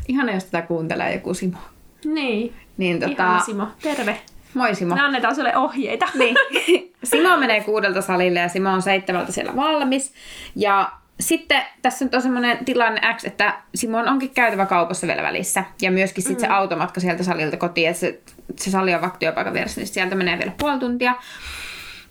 [0.10, 1.58] ihan jos tätä kuuntelee joku Simo.
[2.06, 3.12] Niin, niin tota...
[3.12, 4.17] Ihana Simo, terve.
[4.54, 4.95] Moi Simo.
[4.95, 6.06] Me annetaan sulle ohjeita.
[6.15, 6.36] Niin.
[7.04, 10.13] Simo menee kuudelta salille ja Simo on seitsemältä siellä valmis.
[10.56, 15.63] Ja sitten tässä nyt on semmoinen tilanne X, että Simon onkin käytävä kaupassa vielä välissä.
[15.82, 16.48] Ja myöskin sitten mm.
[16.48, 18.19] se automatka sieltä salilta kotiin, että se,
[18.56, 21.15] se sali on vaikka työpaikan vieressä, niin sieltä menee vielä puoli tuntia.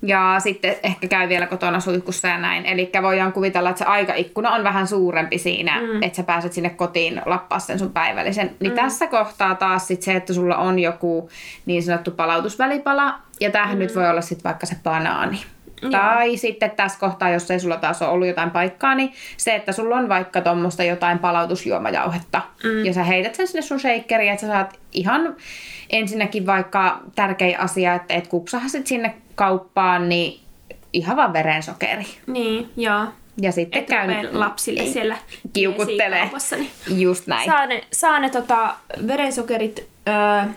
[0.02, 2.66] Ja sitten ehkä käy vielä kotona suihkussa ja näin.
[2.66, 6.02] Eli voidaan kuvitella, että se aikaikkuna on vähän suurempi siinä, mm.
[6.02, 8.50] että sä pääset sinne kotiin lappaa sen sun päivällisen.
[8.60, 8.76] Niin mm.
[8.76, 11.30] tässä kohtaa taas sit se, että sulla on joku
[11.66, 13.14] niin sanottu palautusvälipala.
[13.40, 13.78] Ja tämähän mm.
[13.78, 15.40] nyt voi olla sitten vaikka se banaani.
[15.82, 15.90] Joo.
[15.90, 19.72] Tai sitten tässä kohtaa, jos ei sulla taas ole ollut jotain paikkaa, niin se, että
[19.72, 22.42] sulla on vaikka tuommoista jotain palautusjuomajauhetta.
[22.64, 22.84] Mm.
[22.84, 25.36] Ja sä heität sen sinne sun shakeriin, että sä saat ihan
[25.90, 30.40] ensinnäkin vaikka tärkeä asia, että et kupsahasit sinne kauppaan, niin
[30.92, 32.06] ihan vaan verensokeri.
[32.26, 33.04] Niin, joo.
[33.40, 35.16] Ja sitten käyn lapsille ei, siellä
[35.52, 36.30] kiukuttelee.
[36.56, 37.50] Niin Just näin.
[37.50, 38.74] Saa ne, saa ne tota,
[39.06, 40.50] verensokerit öö,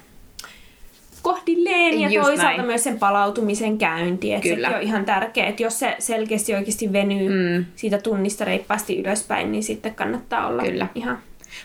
[1.22, 2.66] kohdilleen ja Just toisaalta näin.
[2.66, 4.34] myös sen palautumisen käynti.
[4.34, 4.70] Että Kyllä.
[4.70, 7.66] on ihan tärkeä, että jos se selkeästi oikeasti venyy mm.
[7.76, 10.88] siitä tunnista reippaasti ylöspäin, niin sitten kannattaa olla Kyllä.
[10.96, 11.18] ihan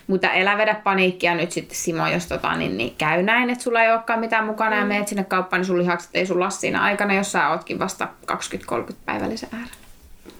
[0.07, 3.83] mutta elä vedä paniikkia nyt sitten Simo, jos tota, niin, niin käy näin, että sulla
[3.83, 4.79] ei olekaan mitään mukana mm.
[4.79, 8.07] ja meet sinne kauppaan, niin sun lihakset ei sulla siinä aikana, jos sä ootkin vasta
[8.31, 9.75] 20-30 päivällisen äärellä.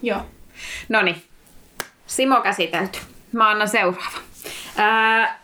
[0.02, 0.20] Joo.
[0.88, 1.22] No niin,
[2.06, 2.98] Simo käsitelty.
[3.32, 4.18] Mä annan seuraava.
[4.76, 5.38] Ää,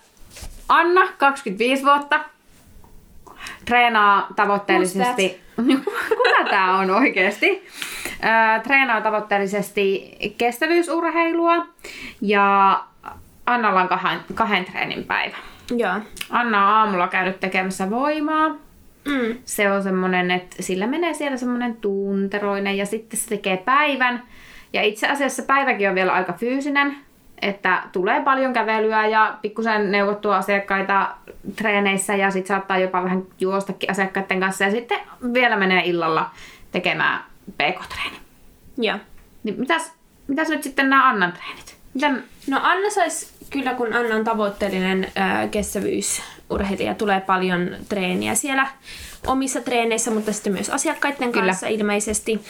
[0.69, 2.21] Anna, 25 vuotta,
[3.65, 5.45] treenaa tavoitteellisesti...
[6.09, 7.69] Kuka tää on oikeesti?
[8.23, 11.67] Ää, treenaa tavoitteellisesti kestävyysurheilua
[12.21, 12.81] ja
[13.47, 15.37] Annalla on kahden, kahden treenin päivä.
[15.77, 15.95] Joo.
[16.31, 18.49] Anna on aamulla käynyt tekemässä voimaa.
[19.05, 19.39] Mm.
[19.45, 24.23] Se on semmonen, että sillä menee siellä semmonen tunteroinen ja sitten se tekee päivän.
[24.73, 26.97] Ja itse asiassa päiväkin on vielä aika fyysinen,
[27.43, 31.09] että tulee paljon kävelyä ja pikkusen neuvottua asiakkaita
[31.57, 35.01] treeneissä ja sitten saattaa jopa vähän juostakin asiakkaiden kanssa ja sitten
[35.35, 36.31] vielä menee illalla
[36.73, 38.17] tekemään pk-treeni.
[38.79, 38.99] Joo.
[39.43, 39.93] Niin mitäs,
[40.29, 41.64] mitäs nyt sitten nämä Annan treenit?
[42.47, 48.67] No Anna saisi, kyllä kun Anna on tavoitteellinen ää, kestävyysurheilija, tulee paljon treeniä siellä
[49.27, 51.47] omissa treeneissä, mutta sitten myös asiakkaiden kyllä.
[51.47, 52.41] kanssa ilmeisesti,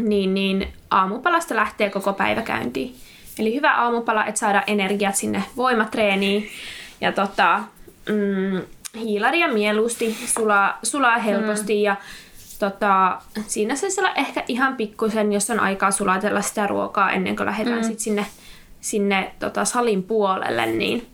[0.00, 2.94] niin, niin aamupalasta lähtee koko päivä käyntiin.
[3.38, 6.50] Eli hyvä aamupala, että saada energiat sinne voimatreeniin.
[7.00, 7.60] Ja tota,
[8.08, 8.62] mm,
[9.00, 11.80] hiilaria mieluusti, sulaa, sulaa helposti mm.
[11.80, 11.96] ja
[12.58, 17.46] tota, siinä se olla ehkä ihan pikkusen, jos on aikaa sulatella sitä ruokaa ennen kuin
[17.46, 17.84] lähdetään mm.
[17.84, 18.26] sit sinne,
[18.84, 21.06] sinne tota, salin puolelle, niin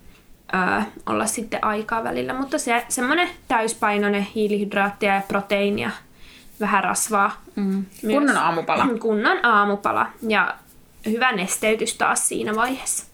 [0.55, 2.35] ö, olla sitten aikaa välillä.
[2.35, 5.91] Mutta se semmoinen täyspainoinen hiilihydraattia ja proteiinia,
[6.61, 7.43] vähän rasvaa.
[7.57, 7.85] Mm.
[8.01, 8.89] Kunnon aamupala.
[9.03, 10.55] Kunnon aamupala ja
[11.07, 13.05] hyvä nesteytys taas siinä vaiheessa.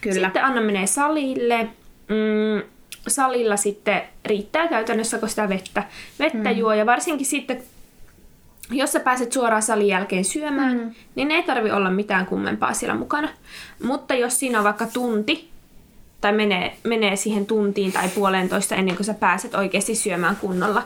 [0.00, 0.26] Kyllä.
[0.26, 1.68] Sitten Anna menee salille.
[2.08, 2.68] Mm,
[3.08, 5.82] salilla sitten riittää käytännössä, kun sitä vettä,
[6.18, 6.58] vettä mm.
[6.58, 6.72] juo.
[6.72, 7.62] Ja varsinkin sitten,
[8.72, 10.94] jos sä pääset suoraan salin jälkeen syömään, mm.
[11.14, 13.28] niin ei tarvi olla mitään kummempaa siellä mukana.
[13.82, 15.50] Mutta jos siinä on vaikka tunti,
[16.20, 20.82] tai menee, menee siihen tuntiin tai puolentoista ennen kuin sä pääset oikeasti syömään kunnolla,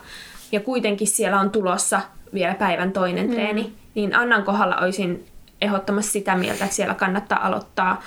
[0.53, 2.01] ja kuitenkin siellä on tulossa
[2.35, 3.33] vielä päivän toinen mm.
[3.33, 5.27] treeni, niin Annan kohdalla olisin
[5.61, 8.03] ehdottomasti sitä mieltä, että siellä kannattaa aloittaa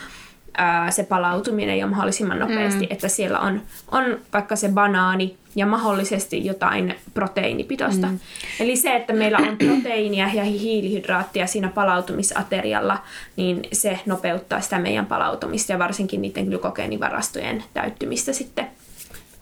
[0.59, 2.87] ää, se palautuminen jo mahdollisimman nopeasti, mm.
[2.89, 8.07] että siellä on, on vaikka se banaani ja mahdollisesti jotain proteiinipitoista.
[8.07, 8.19] Mm.
[8.59, 12.97] Eli se, että meillä on proteiinia ja hiilihydraattia siinä palautumisaterialla,
[13.35, 18.67] niin se nopeuttaa sitä meidän palautumista ja varsinkin niiden glykogeenivarastojen täyttymistä sitten,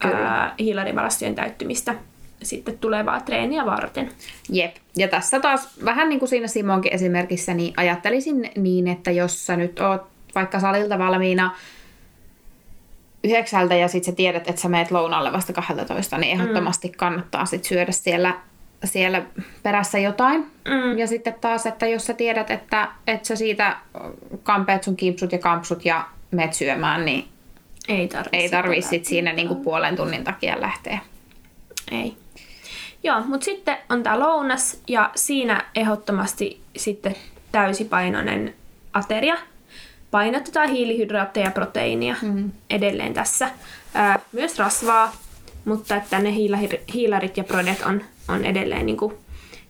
[0.00, 1.94] ää, hiilarivarastojen täyttymistä
[2.42, 4.10] sitten tulevaa treeniä varten.
[4.50, 4.76] Jep.
[4.96, 9.56] Ja tässä taas vähän niin kuin siinä Simonkin esimerkissä, niin ajattelisin niin, että jos sä
[9.56, 11.54] nyt oot vaikka salilta valmiina
[13.24, 16.94] yhdeksältä ja sitten sä tiedät, että sä meet lounalle vasta 12, niin ehdottomasti mm.
[16.96, 18.34] kannattaa sit syödä siellä,
[18.84, 19.22] siellä
[19.62, 20.40] perässä jotain.
[20.40, 20.98] Mm.
[20.98, 23.76] Ja sitten taas, että jos sä tiedät, että, että sä siitä
[24.42, 27.28] kampeet sun kimpsut ja kampsut ja meet syömään, niin
[27.88, 30.98] ei tarvi, ei tarvi sit siinä niinku puolen tunnin takia lähteä.
[31.90, 32.16] Ei.
[33.02, 37.14] Joo, mutta sitten on tämä lounas ja siinä ehdottomasti sitten
[37.52, 38.54] täysipainoinen
[38.92, 39.36] ateria.
[40.10, 42.50] Painotetaan hiilihydraatteja ja proteiinia mm.
[42.70, 43.50] edelleen tässä.
[43.94, 45.12] Ää, myös rasvaa,
[45.64, 46.34] mutta että ne
[46.94, 49.14] hiilarit ja prodet on, on edelleen niin kuin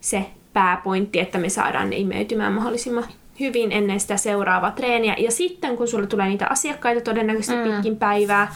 [0.01, 3.05] se pääpointti, että me saadaan ne imeytymään mahdollisimman
[3.40, 5.14] hyvin ennen sitä seuraavaa treeniä.
[5.18, 7.70] Ja sitten kun sulle tulee niitä asiakkaita todennäköisesti mm.
[7.72, 8.55] pitkin päivää,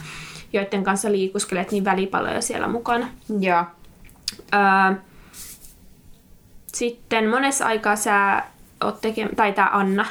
[0.52, 3.08] joiden kanssa liikuskelet, niin välipaloja siellä mukana.
[3.40, 3.64] Joo.
[4.54, 4.96] Öö,
[6.66, 8.42] sitten monessa aikaa sä
[8.84, 8.98] oot
[9.36, 10.06] tai tää Anna,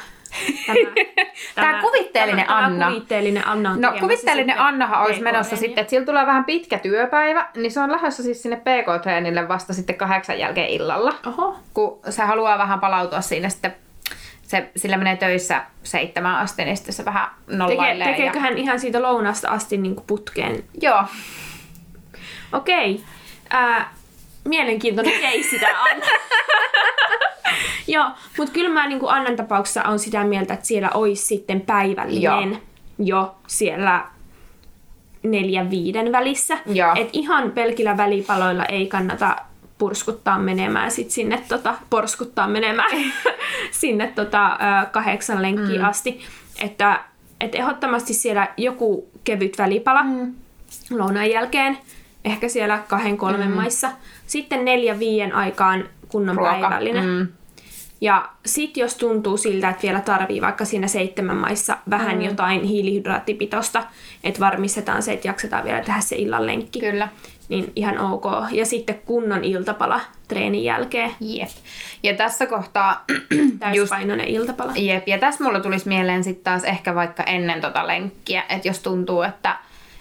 [0.66, 0.78] Tämä,
[1.54, 2.78] tämä, tämä kuvitteellinen tämä, Anna.
[2.78, 6.78] Tämä kuvitteellinen Anna on No kuvitteellinen Annahan olisi menossa sitten, että sillä tulee vähän pitkä
[6.78, 11.14] työpäivä, niin se on lähdössä siis sinne PK-treenille vasta sitten kahdeksan jälkeen illalla.
[11.26, 11.56] Oho.
[11.74, 13.74] Kun se haluaa vähän palautua siinä sitten
[14.42, 18.06] se, sillä menee töissä seitsemän asti, niin sitten se vähän nollailee.
[18.06, 18.42] Teke, tekeekö ja...
[18.42, 20.64] hän ihan siitä lounasta asti niin kuin putkeen?
[20.80, 21.04] Joo.
[22.52, 22.94] Okei.
[22.94, 23.70] Okay.
[23.74, 23.86] Äh,
[24.44, 26.06] mielenkiintoinen keissi tämä Anna.
[27.94, 31.60] Joo, mutta kyllä mä niin kuin Annan tapauksessa on sitä mieltä, että siellä olisi sitten
[31.60, 32.58] päivällinen Joo.
[32.98, 34.04] jo siellä
[35.22, 36.58] neljän viiden välissä.
[36.66, 36.92] Joo.
[36.96, 39.36] Et ihan pelkillä välipaloilla ei kannata
[39.78, 43.12] purskuttaa menemään sit sinne tota, porskuttaa menemään
[43.70, 44.58] sinne tota,
[44.92, 45.88] kahdeksan lenkkiin mm.
[45.88, 46.20] asti.
[46.62, 47.00] Että
[47.40, 50.34] et ehdottomasti siellä joku kevyt välipala mm.
[50.90, 51.78] lounan jälkeen,
[52.24, 53.56] ehkä siellä kahden kolmen mm.
[53.56, 53.90] maissa.
[54.26, 56.52] Sitten neljä viien aikaan kunnon Ruoka.
[56.52, 57.04] päivällinen.
[57.04, 57.28] Mm.
[58.02, 62.22] Ja sit jos tuntuu siltä, että vielä tarvii vaikka siinä seitsemän maissa vähän mm.
[62.22, 63.84] jotain hiilihydraattipitoista,
[64.24, 67.08] että varmistetaan se, että jaksetaan vielä tehdä se illan lenkki, Kyllä.
[67.48, 68.24] niin ihan ok.
[68.50, 71.10] Ja sitten kunnon iltapala treenin jälkeen.
[71.20, 71.48] Jep.
[72.02, 73.04] Ja tässä kohtaa
[73.58, 74.72] Täyspainoinen iltapala.
[74.76, 78.78] Jep, ja tässä mulla tulisi mieleen sitten taas ehkä vaikka ennen tota lenkkiä, että jos
[78.78, 79.56] tuntuu, että,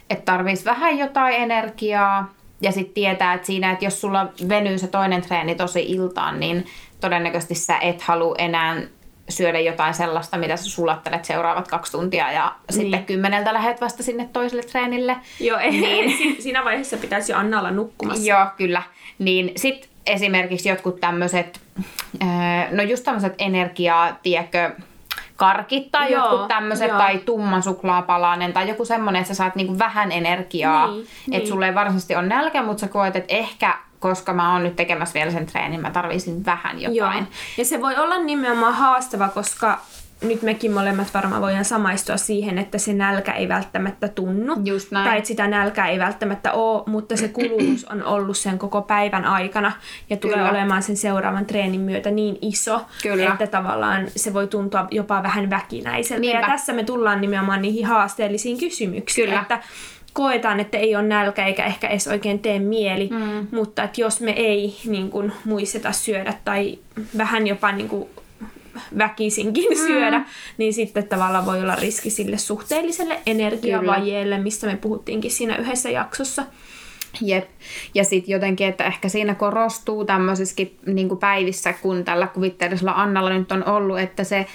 [0.09, 4.87] että tarvitsisi vähän jotain energiaa, ja sitten tietää, että siinä, että jos sulla venyy se
[4.87, 6.65] toinen treeni tosi iltaan, niin
[6.99, 8.81] todennäköisesti sä et halua enää
[9.29, 12.81] syödä jotain sellaista, mitä sä sulattelet seuraavat kaksi tuntia, ja niin.
[12.81, 15.17] sitten kymmeneltä lähet vasta sinne toiselle treenille.
[15.39, 16.11] Joo, niin.
[16.17, 18.29] Si- siinä vaiheessa pitäisi jo Anna olla nukkumassa.
[18.29, 18.83] Joo, kyllä.
[19.19, 21.61] Niin sitten esimerkiksi jotkut tämmöiset,
[22.71, 24.71] no just tämmöiset energiaa, tiedätkö,
[25.41, 29.79] karkit tai Joo, jotkut tämmöiset, tai tumma suklaapalanen, tai joku semmoinen, että sä saat niinku
[29.79, 30.87] vähän energiaa.
[30.87, 31.47] Niin, että niin.
[31.47, 35.13] sulle ei varsinaisesti ole nälkä, mutta sä koet, että ehkä, koska mä oon nyt tekemässä
[35.13, 37.17] vielä sen treenin, mä tarvisin vähän jotain.
[37.17, 37.27] Joo.
[37.57, 39.79] Ja se voi olla nimenomaan haastava, koska
[40.21, 44.55] nyt mekin molemmat varmaan voidaan samaistua siihen, että se nälkä ei välttämättä tunnu.
[44.63, 45.09] Just näin.
[45.09, 49.25] Tai että sitä nälkää ei välttämättä ole, mutta se kulutus on ollut sen koko päivän
[49.25, 49.71] aikana
[50.09, 50.49] ja tulee Kyllä.
[50.49, 53.31] olemaan sen seuraavan treenin myötä niin iso, Kyllä.
[53.31, 56.21] että tavallaan se voi tuntua jopa vähän väkinäiseltä.
[56.21, 56.39] Niinpä.
[56.41, 59.41] Ja tässä me tullaan nimenomaan niihin haasteellisiin kysymyksiin, Kyllä.
[59.41, 59.59] että
[60.13, 63.47] koetaan, että ei ole nälkä eikä ehkä edes oikein tee mieli, mm.
[63.51, 66.77] mutta että jos me ei niin kuin, muisteta syödä tai
[67.17, 68.09] vähän jopa niin kuin,
[68.97, 69.87] väkisinkin mm.
[69.87, 70.25] syödä,
[70.57, 76.43] niin sitten tavallaan voi olla riski sille suhteelliselle energiavajeelle, mistä me puhuttiinkin siinä yhdessä jaksossa.
[77.21, 77.49] Jep.
[77.95, 83.51] Ja sitten jotenkin, että ehkä siinä korostuu tämmöisissäkin niin päivissä, kun tällä kuvitteellisella Annalla nyt
[83.51, 84.45] on ollut, että se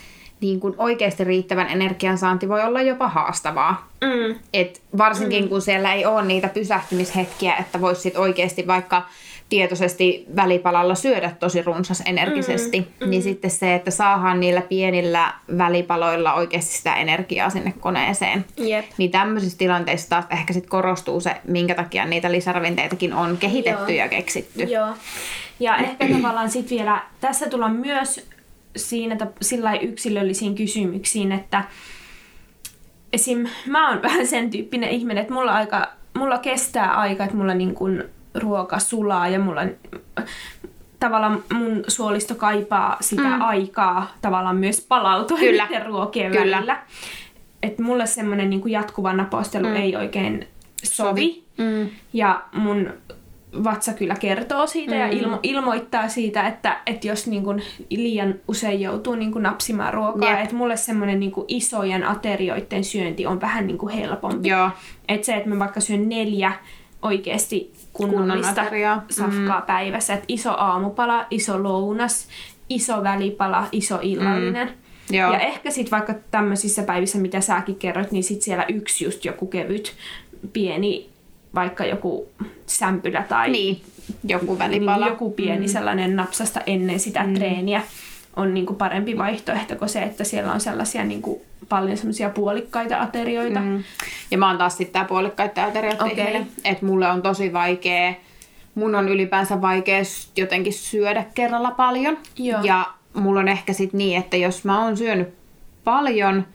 [0.41, 3.89] niin kuin oikeasti riittävän energiansaanti voi olla jopa haastavaa.
[4.01, 4.35] Mm.
[4.53, 5.49] Et varsinkin mm.
[5.49, 9.03] kun siellä ei ole niitä pysähtymishetkiä, että voisi sit oikeasti vaikka
[9.49, 13.11] tietoisesti välipalalla syödä tosi runsas energisesti, mm, mm.
[13.11, 18.45] niin sitten se, että saadaan niillä pienillä välipaloilla oikeasti sitä energiaa sinne koneeseen.
[18.57, 18.85] Jep.
[18.99, 24.05] Niin tämmöisissä tilanteissa taas ehkä sit korostuu se, minkä takia niitä lisäravinteitakin on kehitetty Joo.
[24.05, 24.63] ja keksitty.
[24.63, 24.89] Joo.
[25.61, 28.29] Ja ehkä tavallaan sitten vielä, tässä tullaan myös
[28.77, 31.65] siinä sillä yksilöllisiin kysymyksiin, että
[33.13, 33.47] esim.
[33.67, 37.75] mä oon vähän sen tyyppinen ihminen, että mulla, aika, mulla kestää aika, että mulla niin
[37.75, 38.05] kun
[38.39, 39.63] ruoka sulaa ja mulla
[41.01, 43.41] tavallaan mun suolisto kaipaa sitä mm.
[43.41, 45.67] aikaa tavallaan myös palautua Kyllä.
[45.67, 46.57] niiden ruokien Kyllä.
[46.57, 46.83] välillä.
[47.63, 49.77] Että mulle semmoinen niin jatkuva napostelu mm.
[49.77, 50.49] ei oikein
[50.85, 51.45] sovi.
[51.59, 51.89] Mm.
[52.13, 52.93] Ja mun
[53.65, 55.01] vatsa kyllä kertoo siitä mm.
[55.01, 59.95] ja ilmo- ilmoittaa siitä, että, että jos niin kun liian usein joutuu niin kun napsimaan
[59.95, 60.41] ruokaa, Jep.
[60.41, 64.49] että mulle semmoinen niin isojen aterioiden syönti on vähän niin kuin helpompi.
[64.49, 64.71] Joo.
[65.09, 66.53] Että se, että mä vaikka syön neljä
[67.03, 68.65] oikeasti kunnollista
[69.11, 69.67] safkaa mm.
[69.67, 72.29] päivässä, että iso aamupala, iso lounas,
[72.69, 74.71] iso välipala, iso illallinen.
[75.11, 75.33] Joo.
[75.33, 79.47] Ja ehkä sitten vaikka tämmöisissä päivissä, mitä säkin kerroit, niin sitten siellä yksi just joku
[79.47, 79.93] kevyt,
[80.53, 81.09] pieni,
[81.55, 82.29] vaikka joku
[82.67, 83.81] sämpylä tai Niin,
[84.25, 84.97] joku välipala.
[84.97, 85.73] niin joku pieni mm.
[85.73, 87.35] sellainen napsasta ennen sitä mm.
[87.35, 87.83] treeniä
[88.37, 93.61] on niinku parempi vaihtoehto kuin se, että siellä on sellaisia niinku paljon semmoisia puolikkaita aterioita.
[93.61, 93.85] Mm.
[94.31, 96.19] Ja mä oon taas sitten tää puolikkaiden aterioiden Okei.
[96.19, 96.47] ihminen.
[96.65, 98.15] Että mulle on tosi vaikea,
[98.75, 100.03] mun on ylipäänsä vaikea
[100.37, 102.19] jotenkin syödä kerralla paljon.
[102.39, 102.61] Joo.
[102.63, 105.35] Ja mulla on ehkä sit niin, että jos mä oon syönyt
[105.85, 106.47] paljon,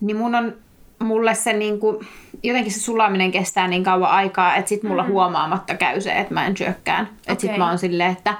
[0.00, 0.56] niin mun on,
[0.98, 2.04] mulle se niinku,
[2.42, 5.08] jotenkin se sulaminen kestää niin kauan aikaa, että sit mulla mm.
[5.08, 7.08] huomaamatta käy se, että mä en syökkään.
[7.28, 8.34] Että sit mä oon silleen, että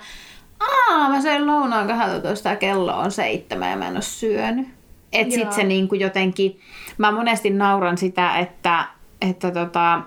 [0.60, 4.68] aa, mä söin lounaan 12 ja kello on seitsemän ja mä en oo syönyt.
[5.12, 6.60] Et sit se niinku jotenkin,
[6.98, 8.84] mä monesti nauran sitä, että,
[9.20, 10.02] että tota,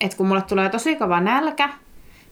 [0.00, 1.68] että kun mulle tulee tosi kova nälkä,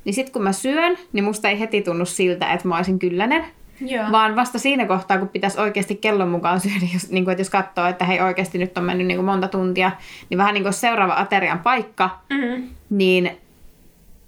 [0.04, 3.44] niin sit kun mä syön, niin musta ei heti tunnu siltä, että mä olisin kyllänen.
[3.80, 4.12] Joo.
[4.12, 7.50] Vaan vasta siinä kohtaa, kun pitäisi oikeasti kellon mukaan syödä, jos, niin kuin, että jos
[7.50, 9.90] katsoo, että hei oikeasti nyt on mennyt niin kuin monta tuntia,
[10.30, 12.68] niin vähän niin kuin seuraava aterian paikka, Mm.
[12.90, 13.30] niin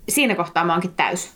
[0.09, 1.33] siinä kohtaa mä oonkin täys.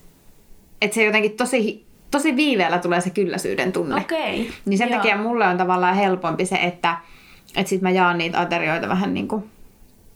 [0.82, 3.96] Että se jotenkin tosi, tosi viiveellä tulee se kylläisyyden tunne.
[3.96, 4.50] Okei.
[4.64, 4.96] Niin sen Joo.
[4.96, 6.96] takia mulle on tavallaan helpompi se, että,
[7.56, 9.50] että sit mä jaan niitä aterioita vähän niin kuin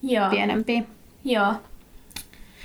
[0.03, 0.31] Joo.
[0.31, 0.87] pienempiin.
[1.25, 1.53] Joo.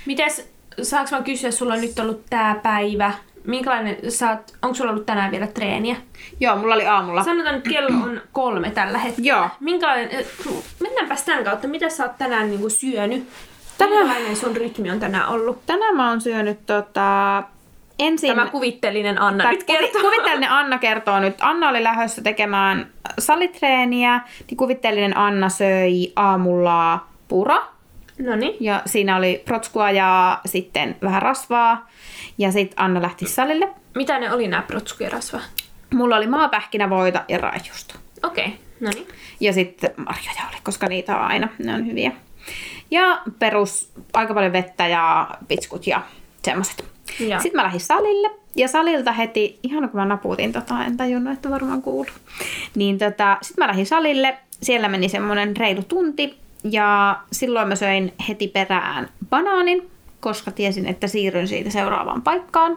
[0.06, 0.50] Mites,
[0.82, 3.12] saanko mä kysyä, sulla on nyt ollut tää päivä,
[3.44, 5.96] minkälainen sä oot, onko sulla ollut tänään vielä treeniä?
[6.40, 7.24] Joo, mulla oli aamulla.
[7.24, 9.28] Sanotaan, että kello on kolme tällä hetkellä.
[9.28, 9.48] Joo.
[9.60, 10.26] Minkälainen, eh,
[10.80, 13.28] mennäänpäs tämän kautta, mitä sä oot tänään niin syönyt?
[13.78, 15.66] Tänään- Minkälainen sun rytmi on tänään ollut?
[15.66, 17.42] Tänään mä oon syönyt tota,
[17.98, 18.30] ensin...
[18.30, 19.88] Tämä kuvitteellinen Anna Tai nyt kertoo.
[19.88, 21.34] kuvi- Kuvitteellinen Anna kertoo nyt.
[21.40, 27.66] Anna oli lähdössä tekemään salitreeniä, niin kuvitteellinen Anna söi aamulla pura.
[28.18, 28.56] No niin.
[28.60, 31.88] Ja siinä oli protskua ja sitten vähän rasvaa.
[32.38, 33.68] Ja sitten Anna lähti salille.
[33.94, 35.40] Mitä ne oli nämä protsku ja rasva?
[35.94, 37.94] Mulla oli maapähkinävoita ja raajuusto.
[38.22, 38.58] Okei, okay.
[38.80, 39.08] no niin.
[39.40, 41.48] Ja sitten marjoja oli, koska niitä on aina.
[41.58, 42.12] Ne on hyviä.
[42.90, 46.02] Ja perus, aika paljon vettä ja pitskut ja
[46.42, 46.95] semmoset.
[47.20, 47.40] Ja.
[47.40, 48.30] Sitten mä lähdin salille.
[48.56, 52.12] Ja salilta heti, ihan kun mä naputin tota, en tajunnut, että varmaan kuuluu.
[52.74, 54.38] Niin tota, sitten mä lähdin salille.
[54.62, 56.36] Siellä meni semmonen reilu tunti.
[56.64, 59.90] Ja silloin mä söin heti perään banaanin,
[60.20, 62.76] koska tiesin, että siirryn siitä seuraavaan paikkaan.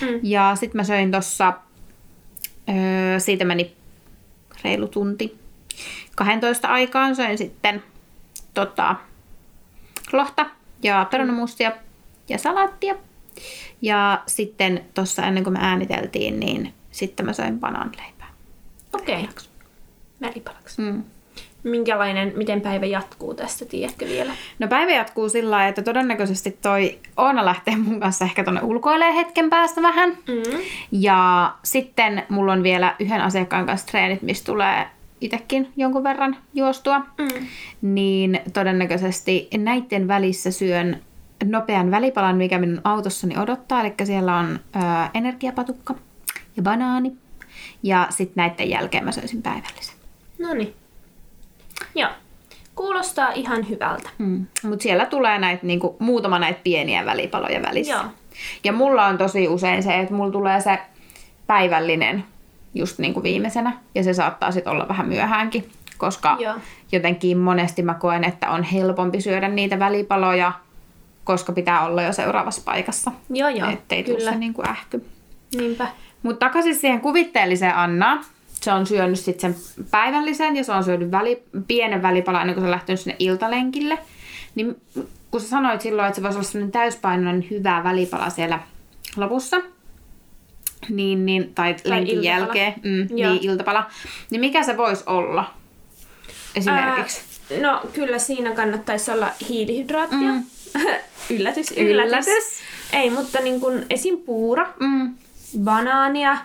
[0.00, 0.20] Mm.
[0.22, 1.52] Ja sitten mä söin tossa,
[2.68, 3.72] öö, siitä meni
[4.64, 5.38] reilu tunti.
[6.16, 7.82] 12 aikaan söin sitten
[8.54, 8.96] tota,
[10.12, 10.46] lohta
[10.82, 11.72] ja perunamustia
[12.28, 12.94] ja salaattia.
[13.82, 18.28] Ja sitten tuossa ennen kuin me ääniteltiin, niin sitten mä söin banaanileipää.
[18.92, 19.22] Okei.
[19.22, 19.44] Okay.
[20.20, 20.82] Välipalaksi.
[20.82, 21.04] Mm.
[21.62, 24.32] Minkälainen, miten päivä jatkuu tästä, tiedätkö vielä?
[24.58, 29.14] No päivä jatkuu sillä lailla, että todennäköisesti toi Oona lähtee mun kanssa ehkä tonne ulkoilee
[29.14, 30.10] hetken päästä vähän.
[30.10, 30.60] Mm.
[30.92, 34.86] Ja sitten mulla on vielä yhden asiakkaan kanssa treenit, missä tulee
[35.20, 36.98] itsekin jonkun verran juostua.
[36.98, 37.46] Mm.
[37.82, 41.02] Niin todennäköisesti näiden välissä syön
[41.44, 43.80] nopean välipalan, mikä minun autossani odottaa.
[43.80, 44.78] Eli siellä on ö,
[45.14, 45.94] energiapatukka
[46.56, 47.12] ja banaani.
[47.82, 49.94] Ja sitten näiden jälkeen mä söisin päivällisen.
[50.38, 50.74] No niin.
[51.94, 52.10] Joo.
[52.74, 54.10] Kuulostaa ihan hyvältä.
[54.18, 54.46] Mm.
[54.62, 57.92] Mutta siellä tulee näitä, niinku, muutama näitä pieniä välipaloja välissä.
[57.92, 58.04] Joo.
[58.64, 60.78] Ja mulla on tosi usein se, että mulla tulee se
[61.46, 62.24] päivällinen
[62.74, 63.72] just niinku viimeisenä.
[63.94, 65.70] Ja se saattaa sitten olla vähän myöhäänkin.
[65.98, 66.54] Koska Joo.
[66.92, 70.52] jotenkin monesti mä koen, että on helpompi syödä niitä välipaloja,
[71.24, 73.12] koska pitää olla jo seuraavassa paikassa.
[73.30, 73.70] Joo, joo.
[73.70, 74.32] Ettei tule Kyllä.
[74.32, 75.04] se niinku ähky.
[75.54, 75.88] Niinpä.
[76.22, 78.24] Mutta takaisin siihen kuvitteelliseen Annaan.
[78.48, 82.62] Se on syönyt sitten sen päivällisen ja se on syönyt väli, pienen välipalan ennen kuin
[82.62, 83.98] se on lähtenyt sinne iltalenkille.
[84.54, 84.80] Niin
[85.30, 88.60] kun sä sanoit silloin, että se voisi olla sellainen täyspainoinen hyvä välipala siellä
[89.16, 89.56] lopussa,
[90.88, 92.38] niin, niin, tai, lenkin iltapala.
[92.38, 93.32] jälkeen, mm, Joo.
[93.32, 93.86] niin iltapala,
[94.30, 95.54] niin mikä se voisi olla
[96.54, 97.20] esimerkiksi?
[97.52, 100.18] Ää, no kyllä siinä kannattaisi olla hiilihydraattia.
[100.32, 100.44] Mm.
[101.36, 101.76] yllätys, yllätys,
[102.26, 102.60] Yllätys.
[102.92, 104.18] Ei, mutta niin kun esim.
[104.18, 105.14] puura, Mm.
[105.64, 106.36] banaania,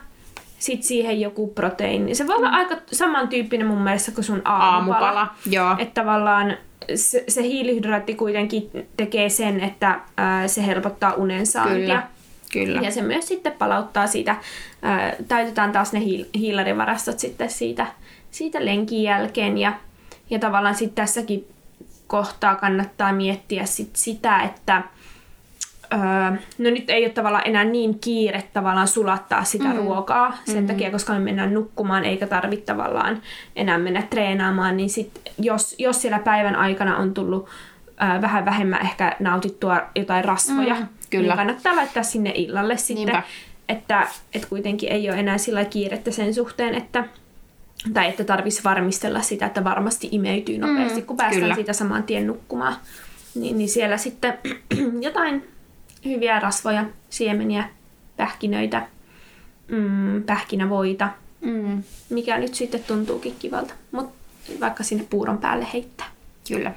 [0.60, 2.16] sit siihen joku proteiini.
[2.16, 4.98] Se voi olla aika samantyyppinen mun mielestä kuin sun aamupala.
[5.06, 5.76] Aamupala, joo.
[5.80, 6.58] Että tavallaan
[6.96, 11.76] se, se hiilihydraatti kuitenkin tekee sen, että ää, se helpottaa unen saantia.
[11.78, 12.04] Kyllä,
[12.52, 12.82] kyllä.
[12.82, 14.36] Ja se myös sitten palauttaa siitä,
[14.82, 17.88] ää, täytetään taas ne hiil- hiilarivarastot sitten siitä,
[18.32, 19.58] siitä lenkin jälkeen.
[19.58, 19.74] Ja,
[20.30, 21.48] ja tavallaan sitten tässäkin
[22.08, 24.84] kohtaa kannattaa miettiä sit sitä, että
[25.94, 26.00] Öö,
[26.58, 29.76] no nyt ei ole tavallaan enää niin kiire tavallaan sulattaa sitä mm.
[29.78, 30.68] ruokaa sen mm.
[30.68, 33.22] takia, koska me mennään nukkumaan eikä tarvitse tavallaan
[33.56, 37.50] enää mennä treenaamaan, niin sit jos, jos siellä päivän aikana on tullut
[37.98, 41.28] ää, vähän vähemmän ehkä nautittua jotain rasvoja, Mm, kyllä.
[41.28, 43.24] niin kannattaa laittaa sinne illalle sitten, Niinpä.
[43.70, 47.04] että, että kuitenkin ei ole enää sillä kiirettä sen suhteen, että
[47.94, 51.56] tai että tarvitsisi varmistella sitä, että varmasti imeytyy nopeasti, Mm, kun päästään kyllä.
[51.56, 52.76] siitä saman tien nukkumaan.
[53.36, 54.38] Niin, niin siellä sitten
[55.02, 55.48] jotain
[56.06, 57.70] hyviä rasvoja, siemeniä,
[58.18, 58.88] pähkinöitä,
[59.68, 61.10] mm, pähkinävoita,
[61.42, 61.84] Mm.
[62.10, 63.74] mikä nyt sitten tuntuukin kivalta.
[63.92, 64.14] Mutta
[64.60, 66.08] vaikka sinne puuron päälle heittää.
[66.48, 66.72] Kyllä.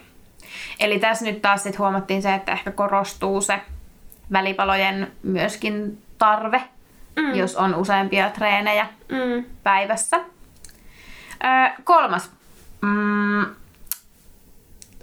[0.81, 3.61] Eli tässä nyt taas sit huomattiin se, että ehkä korostuu se
[4.33, 6.63] välipalojen myöskin tarve,
[7.17, 7.23] Mm.
[7.23, 7.35] mm.
[7.35, 9.45] jos on useampia treenejä Mm.
[9.63, 10.21] päivässä.
[11.45, 12.31] Öö, kolmas.
[12.83, 13.47] Mm,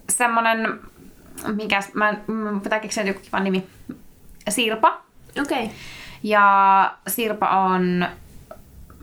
[0.10, 0.80] semmonen,
[1.56, 3.68] mikäs, mä, mm, pitää keksiä joku kiva nimi.
[4.50, 5.02] Sirpa.
[5.42, 5.64] Okei.
[5.64, 5.76] Okay.
[6.24, 8.08] Ja Sirpa on,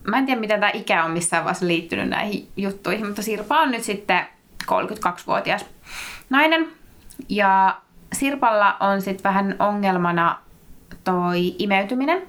[0.04, 3.70] mä en tiedä mitä tämä ikä on missään vaiheessa liittynyt näihin juttuihin, mutta Sirpa on
[3.70, 4.26] nyt sitten
[4.64, 5.66] 32-vuotias
[6.30, 6.68] nainen.
[7.28, 7.76] Ja
[8.12, 10.38] Sirpalla on sitten vähän ongelmana
[11.04, 12.22] toi imeytyminen.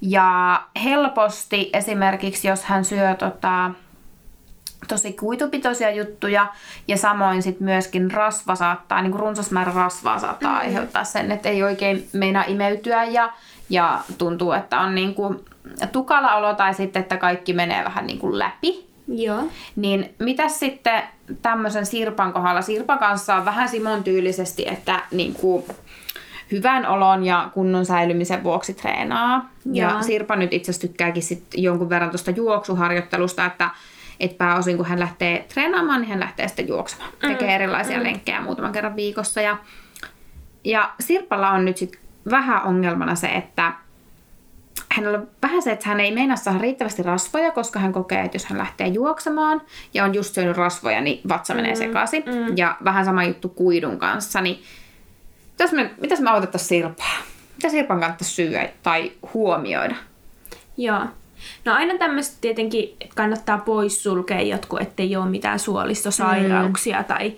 [0.00, 3.70] Ja helposti esimerkiksi, jos hän syö tota,
[4.88, 6.46] tosi kuitupitoisia juttuja
[6.88, 10.58] ja samoin sit myöskin rasva saattaa, niin kuin runsas määrä rasvaa saattaa mm.
[10.58, 13.32] aiheuttaa sen, että ei oikein meinaa imeytyä ja,
[13.70, 15.40] ja tuntuu, että on niin kuin
[15.92, 18.86] tukala olo tai sitten, että kaikki menee vähän niin kuin läpi.
[19.08, 19.42] Joo.
[19.76, 21.02] Niin mitä sitten
[21.42, 22.62] tämmöisen Sirpan kohdalla?
[22.62, 25.64] Sirpan kanssa on vähän Simon tyylisesti, että niin kuin,
[26.52, 29.50] hyvän olon ja kunnon säilymisen vuoksi treenaa.
[29.72, 30.02] Ja Joo.
[30.02, 33.70] Sirpa nyt itse asiassa tykkääkin sit jonkun verran tuosta juoksuharjoittelusta, että
[34.20, 37.10] et pääosin kun hän lähtee treenaamaan, niin hän lähtee sitten juoksemaan.
[37.20, 39.40] Tekee erilaisia lenkkejä muutaman kerran viikossa.
[39.40, 39.56] Ja,
[40.64, 42.00] ja Sirpalla on nyt sitten
[42.30, 43.72] vähän ongelmana se, että
[44.92, 48.34] hänellä on vähän se, että hän ei meinaa saada riittävästi rasvoja, koska hän kokee, että
[48.34, 49.62] jos hän lähtee juoksemaan
[49.94, 52.22] ja on just syönyt rasvoja, niin vatsa menee sekaisin.
[52.26, 52.56] Mm.
[52.56, 54.62] Ja vähän sama juttu kuidun kanssa, niin
[55.50, 57.16] mitäs me, mitäs me autettaisiin Sirpaa?
[57.56, 59.94] Mitä Sirpan kannattaisi syödä tai huomioida?
[60.76, 61.00] Joo.
[61.64, 67.04] No aina tämmöistä tietenkin kannattaa poissulkea jotkut, ettei ole mitään suolistosairauksia mm.
[67.04, 67.32] tai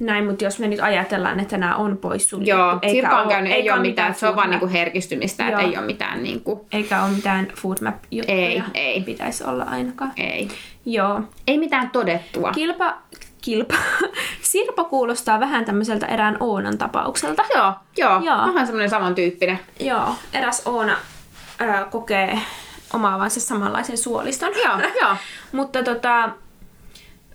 [0.00, 2.50] näin, mutta jos me nyt ajatellaan, että nämä on poissuljettu.
[2.50, 5.76] Joo, eikä on käynyt, ei eikä ole mitään, se on vaan niinku herkistymistä, että ei
[5.76, 8.38] ole mitään niinku, Eikä ole mitään food map juttuja.
[8.38, 9.00] Ei, ei.
[9.00, 10.12] Pitäisi olla ainakaan.
[10.16, 10.48] ei.
[10.86, 11.20] Joo.
[11.46, 12.52] Ei mitään todettua.
[12.52, 12.98] Kilpa,
[13.42, 13.74] kilpa.
[14.42, 17.44] Sirpa kuulostaa vähän tämmöiseltä erään Oonan tapaukselta.
[17.54, 18.36] Joo, joo, Joo.
[18.36, 19.58] vähän semmoinen samantyyppinen.
[19.80, 20.96] Joo, eräs Oona
[21.58, 22.38] ää, kokee
[22.94, 24.52] omaavansa samanlaisen suoliston.
[24.64, 25.16] Joo, joo.
[25.52, 26.28] Mutta tota,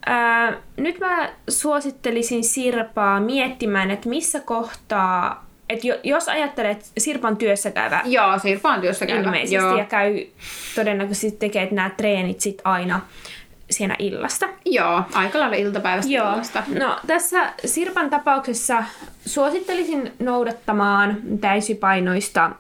[0.05, 7.71] ää, nyt mä suosittelisin Sirpaa miettimään, että missä kohtaa, että jo, jos ajattelet Sirpan työssä
[7.71, 9.21] käyvä Joo, Sirpa on työssä käyvä.
[9.21, 9.77] ilmeisesti Joo.
[9.77, 10.25] ja käy
[10.75, 13.01] todennäköisesti tekee nämä treenit sit aina
[13.71, 14.47] siinä illasta.
[14.65, 16.33] Joo, aika lailla iltapäivästä Joo.
[16.33, 16.63] illasta.
[16.79, 18.83] No tässä Sirpan tapauksessa
[19.25, 22.51] suosittelisin noudattamaan täysipainoista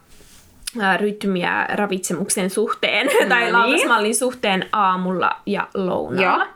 [0.97, 3.53] rytmiä ravitsemuksen suhteen tai niin.
[3.53, 6.47] lautasmallin suhteen aamulla ja lounaalla.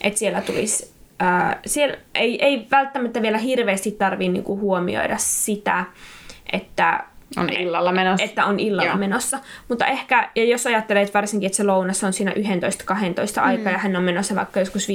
[0.00, 5.84] Että siellä tulisi, ää, siellä ei, ei välttämättä vielä hirveästi tarvii niinku huomioida sitä,
[6.52, 7.04] että
[7.36, 8.24] On illalla menossa.
[8.24, 8.96] että on illalla Joo.
[8.96, 9.38] menossa.
[9.68, 13.46] Mutta ehkä, ja jos ajattelet varsinkin, että se lounas on siinä 11-12 mm.
[13.46, 14.88] aikaa ja hän on menossa vaikka joskus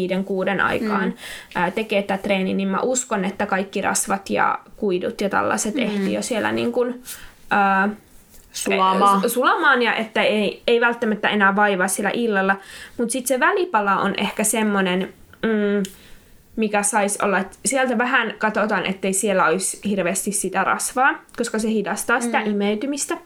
[0.58, 1.14] 5-6 aikaan mm.
[1.56, 5.82] ää, tekee tätä treeni, niin mä uskon, että kaikki rasvat ja kuidut ja tällaiset mm.
[5.82, 7.04] ehtii jo siellä niin kuin,
[7.52, 7.90] ää,
[8.64, 9.30] Sulamaan.
[9.30, 12.56] sulamaan ja että ei, ei välttämättä enää vaivaa sillä illalla.
[12.98, 15.84] Mutta sitten se välipala on ehkä semmoinen, mm,
[16.56, 21.70] mikä saisi olla, että sieltä vähän katsotaan, ettei siellä olisi hirveästi sitä rasvaa, koska se
[21.70, 22.52] hidastaa sitä mm.
[22.52, 23.18] imeytymistä.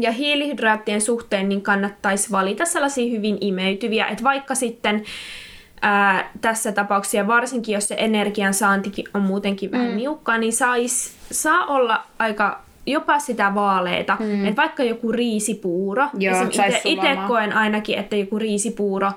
[0.00, 5.04] Ja hiilihydraattien suhteen niin kannattaisi valita sellaisia hyvin imeytyviä, että vaikka sitten
[5.82, 11.66] ää, tässä tapauksessa, varsinkin jos se energian saantikin on muutenkin vähän niukkaa, niin sais, saa
[11.66, 14.16] olla aika jopa sitä vaaleeta.
[14.20, 14.46] Mm.
[14.46, 16.08] Että vaikka joku riisipuuro,
[17.06, 17.28] sulamaan.
[17.28, 19.12] koen ainakin, että joku riisipuuro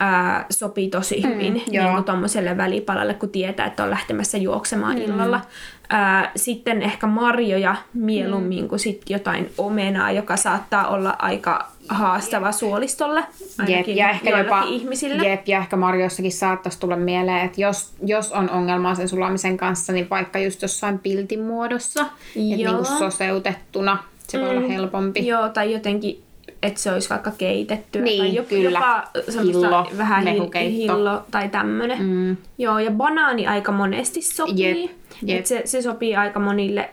[0.00, 5.02] ää, sopii tosi hyvin mm, niin tuommoiselle välipalalle, kun tietää, että on lähtemässä juoksemaan mm.
[5.02, 5.40] illalla.
[5.88, 8.68] Ää, sitten ehkä marjoja mieluummin mm.
[8.68, 13.24] kuin sit jotain omenaa, joka saattaa olla aika haastava suolistolle,
[13.68, 15.28] Jep, ja ehkä jopa, ihmisille.
[15.28, 19.92] jep, ja ehkä marjoissakin saattaisi tulla mieleen, että jos, jos on ongelmaa sen sulamisen kanssa,
[19.92, 25.26] niin vaikka just jossain piltin muodossa, että niinku soseutettuna, se voi olla helpompi.
[25.26, 26.22] Joo, tai jotenkin,
[26.64, 28.02] että se olisi vaikka keitettyä.
[28.02, 28.78] Niin, tai jopa, kyllä.
[28.78, 30.96] jopa Hillo, vähän mehukeitto.
[30.96, 32.02] hillo tai tämmönen.
[32.02, 32.36] Mm.
[32.58, 34.82] Joo, ja banaani aika monesti sopii.
[34.82, 34.90] Jep,
[35.22, 35.38] jep.
[35.38, 36.90] Et se, se sopii aika monille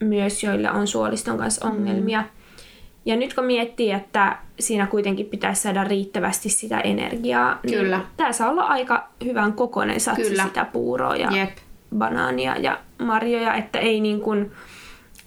[0.00, 2.20] myös, joille on suoliston kanssa ongelmia.
[2.20, 2.26] Mm.
[3.04, 7.96] Ja nyt kun miettii, että siinä kuitenkin pitäisi saada riittävästi sitä energiaa, Kyllä.
[7.96, 10.42] niin tämä saa olla aika hyvän kokoinen satsi Kyllä.
[10.44, 11.50] sitä puuroa ja Jep.
[11.98, 14.52] banaania ja marjoja, että ei niin kuin,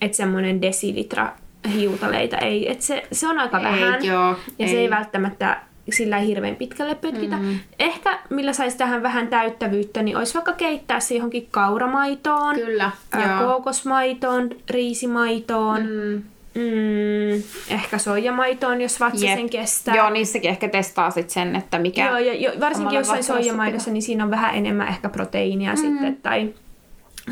[0.01, 1.31] että semmoinen desilitra
[1.67, 4.77] hiutaleita ei, että se, se on aika Ei, vähän joo, ja se ei.
[4.77, 5.61] ei välttämättä
[5.91, 7.35] sillä hirveän pitkälle pötkitä.
[7.35, 7.59] Mm-hmm.
[7.79, 13.39] Ehkä millä saisi tähän vähän täyttävyyttä, niin olisi vaikka keittää se johonkin kauramaitoon, Kyllä, ää,
[13.41, 13.47] joo.
[13.47, 16.23] kookosmaitoon, riisimaitoon, mm.
[16.55, 19.35] Mm, ehkä soijamaitoon, jos vatsa Jep.
[19.35, 19.95] sen kestää.
[19.95, 22.05] Joo, niissäkin ehkä testaa sit sen, että mikä...
[22.05, 25.77] Joo, ja jo, varsinkin jossain soijamaidossa, niin siinä on vähän enemmän ehkä proteiinia mm.
[25.77, 26.53] sitten, tai,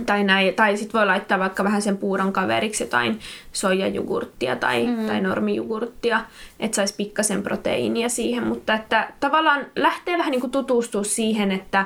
[0.05, 3.19] tai, näin, tai sitten voi laittaa vaikka vähän sen puuron kaveriksi jotain
[3.51, 5.05] soijajugurttia tai, mm.
[5.05, 6.21] tai normijugurttia,
[6.59, 11.85] että saisi pikkasen proteiinia siihen, mutta että tavallaan lähtee vähän niin kuin tutustua siihen, että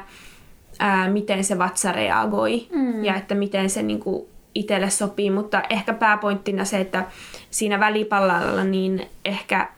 [0.79, 3.05] ää, miten se vatsa reagoi mm.
[3.05, 7.05] ja että miten se niin kuin itselle sopii, mutta ehkä pääpointtina se, että
[7.49, 9.69] siinä välipallalla niin ehkä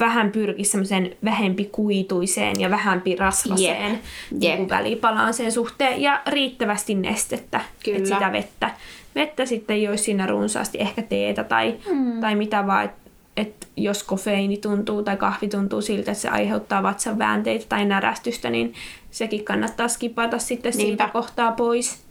[0.00, 4.02] vähän pyrkisi semmoiseen vähempi kuituiseen ja vähempi rasvaseen Jep,
[4.40, 7.98] niin kuin välipalaan sen suhteen ja riittävästi nestettä, Kyllä.
[7.98, 8.70] että sitä vettä.
[9.14, 12.20] Vettä sitten joisi siinä runsaasti, ehkä teetä tai, mm.
[12.20, 13.02] tai mitä vaan, että
[13.36, 18.50] et jos kofeiini tuntuu tai kahvi tuntuu siltä, että se aiheuttaa vatsan väänteitä tai närästystä,
[18.50, 18.74] niin
[19.10, 21.08] sekin kannattaa skipata sitten siitä Niinpä.
[21.08, 22.02] kohtaa pois.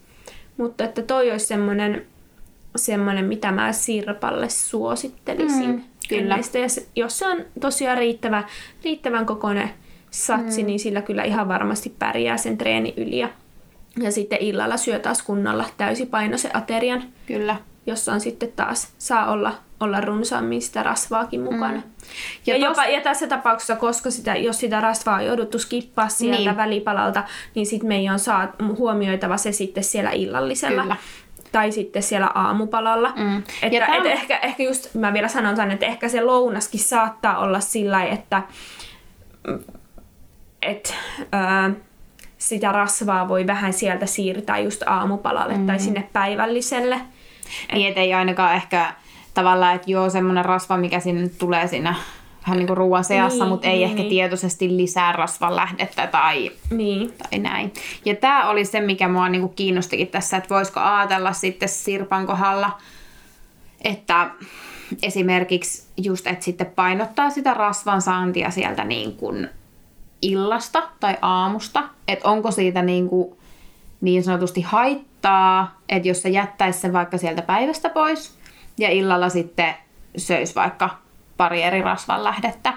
[0.57, 2.05] Mutta että toi olisi semmoinen,
[2.75, 5.69] semmoinen mitä mä Sirpalle suosittelisin.
[5.69, 6.33] Mm, kyllä.
[6.35, 6.57] Ennesta.
[6.57, 8.43] Ja jos se on tosiaan riittävä,
[8.83, 9.69] riittävän kokoinen
[10.11, 10.67] satsi, mm.
[10.67, 13.17] niin sillä kyllä ihan varmasti pärjää sen treeni yli.
[13.17, 13.29] Ja
[13.99, 17.55] Ja sitten illalla syö taas kunnolla täysipainoisen aterian, Kyllä.
[17.85, 21.77] jossa on sitten taas saa olla, olla runsaammin sitä rasvaakin mukana.
[21.77, 21.83] Mm.
[22.45, 26.09] Ja, Ja tos- jopa, ja tässä tapauksessa, koska sitä, jos sitä rasvaa on jouduttu skippaa
[26.09, 26.57] sieltä niin.
[26.57, 27.23] välipalalta,
[27.55, 30.81] niin sitten meidän on saa, huomioitava se sitten siellä illallisella.
[30.81, 30.95] Kyllä.
[31.51, 33.13] Tai sitten siellä aamupalalla.
[33.15, 33.37] Mm.
[33.37, 36.79] Että, Ja tää et ehkä, ehkä just, mä vielä sanon tämän, että ehkä se lounaskin
[36.79, 38.41] saattaa olla sillä että
[40.61, 40.95] et,
[41.31, 41.71] ää,
[42.37, 45.67] sitä rasvaa voi vähän sieltä siirtää just aamupalalle mm.
[45.67, 47.01] tai sinne päivälliselle.
[47.73, 48.93] Niin, et ei ainakaan ehkä
[49.33, 51.95] tavallaan, että joo, semmoinen rasva, mikä sinne tulee siinä
[52.47, 54.09] vähän niin kuin ruoan seassa, Niin, mutta ei niin, ehkä niin.
[54.09, 57.13] tietoisesti lisää rasvan lähdettä tai, Niin.
[57.13, 57.73] tai näin.
[58.05, 62.27] Ja tämä oli se, mikä mua niin kuin kiinnostikin tässä, että voisiko ajatella sitten Sirpan
[62.27, 62.77] kohdalla,
[63.83, 64.29] että
[65.03, 69.49] esimerkiksi just, että sitten painottaa sitä rasvan saantia sieltä niin kuin
[70.21, 73.35] illasta tai aamusta, että onko siitä niin, kuin
[74.01, 78.37] niin sanotusti haittaa, että jos se jättäisi sen vaikka sieltä päivästä pois
[78.77, 79.73] ja illalla sitten
[80.17, 80.89] söisi vaikka
[81.37, 82.73] pari eri rasvan lähdettä.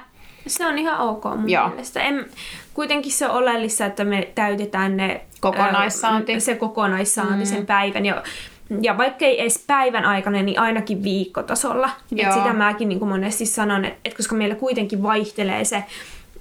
[0.46, 1.68] Se on ihan ok mun Joo.
[1.68, 2.00] mielestä.
[2.00, 2.26] En,
[2.74, 6.32] kuitenkin se on oleellista, että me täytetään ne, Kokonaissaanti.
[6.32, 7.44] ää, se kokonaissaanti mm.
[7.44, 8.06] sen päivän.
[8.06, 8.22] Ja,
[8.80, 11.90] ja vaikka ei edes päivän aikana, niin ainakin viikkotasolla.
[12.10, 12.28] Joo.
[12.28, 15.84] Et sitä mäkin niin kuin monesti sanon, että et koska meillä kuitenkin vaihtelee se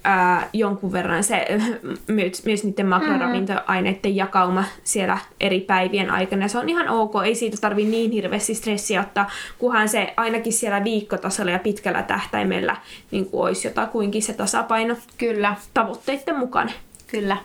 [0.03, 1.47] ää, jonkun verran se
[2.07, 6.47] myös, myös niiden makroravintoaineiden jakauma siellä eri päivien aikana.
[6.47, 10.83] Se on ihan ok, ei siitä tarvi niin hirveästi stressiä ottaa, kunhan se ainakin siellä
[10.83, 12.75] viikkotasolla ja pitkällä tähtäimellä
[13.11, 16.71] niin kuin olisi jotakuinkin se tasapaino Kyllä, tavoitteiden mukana.
[17.07, 17.37] kyllä.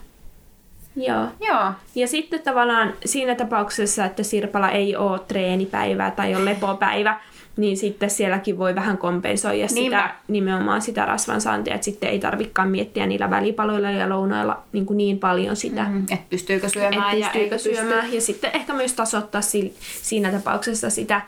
[0.96, 1.26] Joo.
[1.40, 7.20] Joo, Ja sitten tavallaan siinä tapauksessa, että Sirpala ei ole treenipäivää tai on lepopäivä,
[7.58, 10.02] niin sitten sielläkin voi vähän kompensoida Niinpä.
[10.02, 14.86] sitä, nimenomaan sitä rasvan saantia, että sitten ei tarvikaan miettiä niillä välipaloilla ja lounailla niin,
[14.86, 15.98] kuin niin paljon sitä, mm.
[15.98, 18.00] että pystyykö syömään ja pystyykö eikö syömään.
[18.00, 18.16] Pysty.
[18.16, 21.20] Ja sitten ehkä myös tasoittaa si- siinä tapauksessa sitä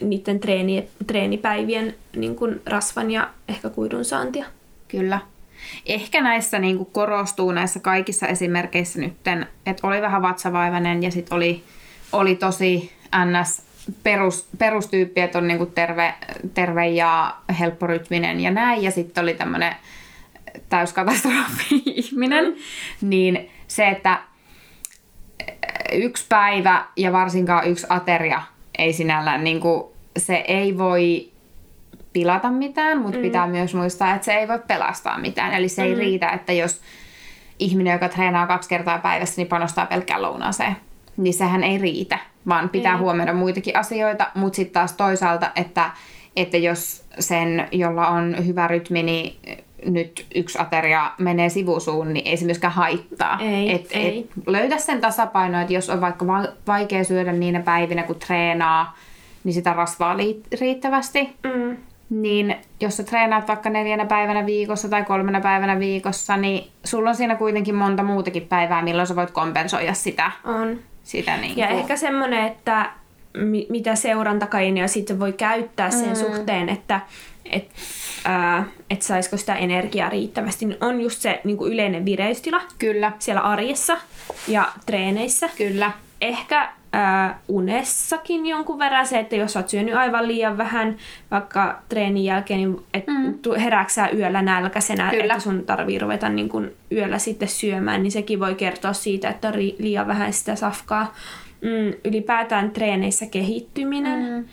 [0.00, 4.44] niiden treeni, treenipäivien niin kuin rasvan ja ehkä kuidun saantia.
[4.88, 5.20] Kyllä.
[5.86, 11.36] Ehkä näissä niin kuin korostuu näissä kaikissa esimerkkeissä nytten, että oli vähän vatsavaivainen ja sitten
[11.36, 11.62] oli,
[12.12, 12.92] oli tosi
[13.24, 13.67] ns.
[14.02, 16.14] Perus, perustyyppi, että on niin kuin terve,
[16.54, 18.82] terve ja helpporytminen ja näin.
[18.82, 19.74] Ja sitten oli tämmöinen
[20.68, 22.44] täyskatastrofi ihminen.
[22.44, 22.56] Mm.
[23.00, 24.20] Niin se, että
[25.92, 28.42] yksi päivä ja varsinkaan yksi ateria
[28.78, 29.84] ei sinällään, niin kuin,
[30.16, 31.30] se ei voi
[32.12, 33.22] pilata mitään, mutta mm.
[33.22, 35.54] pitää myös muistaa, että se ei voi pelastaa mitään.
[35.54, 35.88] Eli se mm.
[35.88, 36.80] ei riitä, että jos
[37.58, 40.76] ihminen, joka treenaa kaksi kertaa päivässä, niin panostaa pelkkään lounaaseen,
[41.18, 42.98] niin sehän ei riitä, vaan pitää Ei.
[42.98, 45.90] huomioida muitakin asioita, mutta sitten taas toisaalta, että,
[46.36, 49.36] että jos sen, jolla on hyvä rytmi, niin
[49.86, 53.38] nyt yksi ateria menee sivusuun, niin ei se myöskään haittaa.
[53.40, 54.18] Ei, et, ei.
[54.18, 58.96] Et löydä sen tasapaino, että jos on vaikka va- vaikea syödä niinä päivinä, kun treenaa,
[59.44, 60.16] niin sitä rasvaa
[60.60, 61.76] riittävästi, Mm.
[62.10, 67.16] niin jos sä treenaat vaikka neljänä päivänä viikossa tai kolmena päivänä viikossa, niin sulla on
[67.16, 70.30] siinä kuitenkin monta muutakin päivää, milloin sä voit kompensoida sitä.
[70.44, 70.78] On.
[71.08, 71.78] Sitä niin Ja kuin.
[71.78, 72.90] ehkä semmoinen, että
[73.36, 76.14] mi- mitä seurantakaineja sitten voi käyttää sen mm.
[76.14, 77.00] suhteen, että
[77.52, 77.68] et,
[78.24, 83.12] ää, et saisiko sitä energiaa riittävästi, niin on just se niin kuin yleinen vireystila Kyllä,
[83.18, 83.96] siellä arjessa
[84.48, 85.48] ja treeneissä.
[85.56, 85.90] kyllä.
[86.20, 90.96] Ehkä ää, unessakin jonkun verran se, että jos oot syönyt aivan liian vähän
[91.30, 93.60] vaikka treenin jälkeen, niin et mm.
[93.60, 95.24] herääksää yöllä nälkäisenä, Kyllä.
[95.24, 99.48] että sun tarvii ruveta niin kun yöllä sitten syömään, niin sekin voi kertoa siitä, että
[99.48, 101.14] on liian vähän sitä safkaa.
[101.60, 104.32] Mm, ylipäätään treeneissä kehittyminen.
[104.32, 104.44] Mm.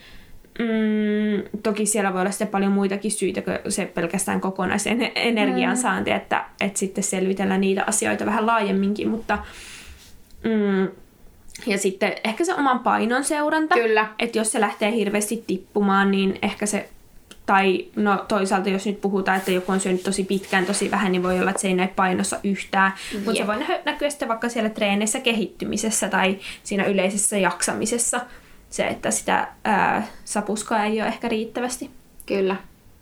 [0.58, 6.16] Mm, toki siellä voi olla sitten paljon muitakin syitä kuin se pelkästään kokonaisen energiansaanti, mm.
[6.16, 9.38] että, että sitten selvitellä niitä asioita vähän laajemminkin, mutta
[10.44, 10.88] mm,
[11.66, 13.74] ja sitten ehkä se oman painon seuranta.
[13.74, 14.08] Kyllä.
[14.18, 16.88] Että jos se lähtee hirveästi tippumaan, niin ehkä se,
[17.46, 21.22] tai no toisaalta jos nyt puhutaan, että joku on syönyt tosi pitkään, tosi vähän, niin
[21.22, 22.92] voi olla, että se ei näy painossa yhtään.
[23.24, 28.20] Mutta se voi nä- näkyä sitten vaikka siellä treeneissä kehittymisessä tai siinä yleisessä jaksamisessa.
[28.70, 31.90] Se, että sitä ää, sapuskaa ei ole ehkä riittävästi.
[32.26, 32.56] Kyllä.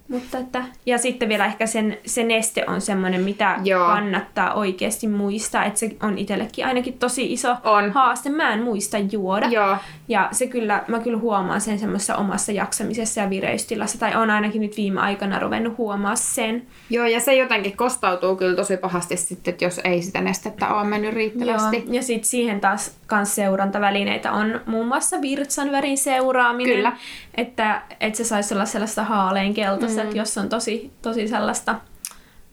[0.09, 3.87] Mutta että, ja sitten vielä ehkä sen, se neste on semmoinen, mitä Joo.
[3.87, 5.65] kannattaa oikeasti muistaa.
[5.65, 7.93] Että se on itsellekin ainakin tosi iso On.
[7.93, 8.31] haaste.
[8.31, 9.47] Mä en muista juoda.
[9.47, 9.77] Joo.
[10.09, 13.99] Ja se kyllä, mä kyllä huomaan sen semmoisessa omassa jaksamisessa ja vireystilassa.
[13.99, 16.67] Tai on ainakin nyt viime aikana ruvennut huomaa sen.
[16.91, 20.85] Joo, ja se jotenkin kostautuu kyllä tosi pahasti sitten, että jos ei sitä nestettä ole
[20.85, 21.77] mennyt riittävästi.
[21.77, 21.95] Joo.
[21.95, 26.77] Ja sitten siihen taas kans seurantavälineitä on muun muassa virtsan värin seuraaminen.
[26.77, 26.93] Kyllä.
[27.37, 30.07] Että, että se saisi olla sellaista haaleenkeltaista, mm.
[30.07, 31.75] että jos on tosi, tosi sellaista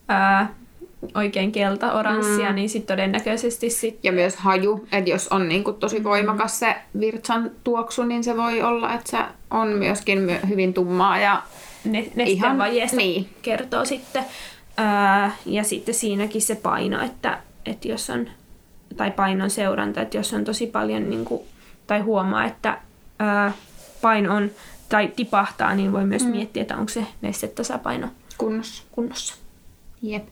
[0.07, 0.53] ää,
[1.15, 2.55] oikein kelta, oranssia, mm.
[2.55, 3.99] niin sitten todennäköisesti sit...
[4.03, 8.37] Ja myös haju, että jos on niin kuin tosi voimakas se virtsan tuoksu, niin se
[8.37, 9.17] voi olla, että se
[9.51, 11.41] on myöskin hyvin tummaa ja
[11.83, 12.57] ne, ihan
[12.91, 13.29] niin.
[13.41, 14.25] kertoo sitten.
[14.77, 18.29] Ää, ja sitten siinäkin se paino, että, että jos on,
[18.97, 21.41] tai painon seuranta, että jos on tosi paljon, niin kuin,
[21.87, 22.77] tai huomaa, että
[23.19, 23.51] ää,
[24.01, 24.51] paino on,
[24.91, 26.31] tai tipahtaa, niin voi myös mm.
[26.31, 28.83] miettiä, että onko se nestetasapaino kunnossa.
[28.91, 29.35] kunnossa.
[30.01, 30.27] Jep.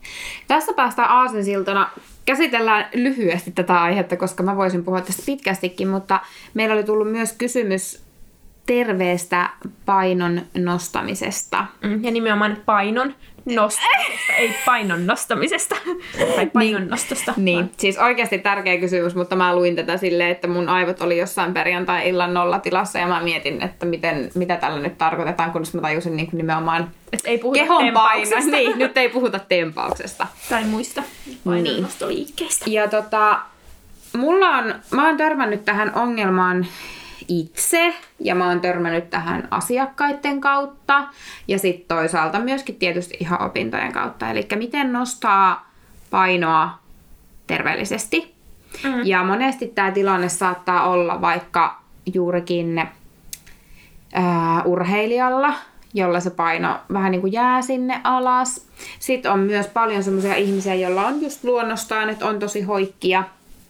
[0.47, 1.89] Tässä päästään aasinsiltana.
[2.25, 6.19] Käsitellään lyhyesti tätä aihetta, koska mä voisin puhua tästä pitkästikin, mutta
[6.53, 8.03] meillä oli tullut myös kysymys
[8.65, 9.49] terveestä
[9.85, 11.65] painon nostamisesta.
[11.83, 13.15] Mm, ja nimenomaan painon
[13.55, 15.75] nostamisesta, ei painon nostamisesta.
[16.35, 17.33] tai painon niin, nostosta.
[17.37, 21.53] Niin, siis oikeasti tärkeä kysymys, mutta mä luin tätä silleen, että mun aivot oli jossain
[21.53, 26.29] perjantai-illan nollatilassa ja mä mietin, että miten, mitä tällä nyt tarkoitetaan, kunnes mä tajusin niin
[26.31, 28.37] nimenomaan Et ei puhuta kehon paino.
[28.51, 30.27] Niin, nyt ei puhuta tempauksesta.
[30.49, 31.03] Tai muista
[31.45, 32.65] painonnostoliikkeistä.
[32.65, 32.73] Niin.
[32.73, 33.39] Ja tota,
[34.17, 36.67] mulla on, mä oon törmännyt tähän ongelmaan
[37.29, 41.07] itse ja mä oon törmännyt tähän asiakkaiden kautta
[41.47, 44.29] ja sitten toisaalta myöskin tietysti ihan opintojen kautta.
[44.29, 45.71] Eli miten nostaa
[46.09, 46.79] painoa
[47.47, 48.35] terveellisesti.
[48.83, 49.05] Mm.
[49.05, 51.81] Ja monesti tämä tilanne saattaa olla vaikka
[52.13, 52.89] juurikin
[54.13, 55.53] ää, urheilijalla,
[55.93, 58.67] jolla se paino vähän niin kuin jää sinne alas.
[58.99, 63.23] Sitten on myös paljon sellaisia ihmisiä, joilla on just luonnostaan, että on tosi hoikkia.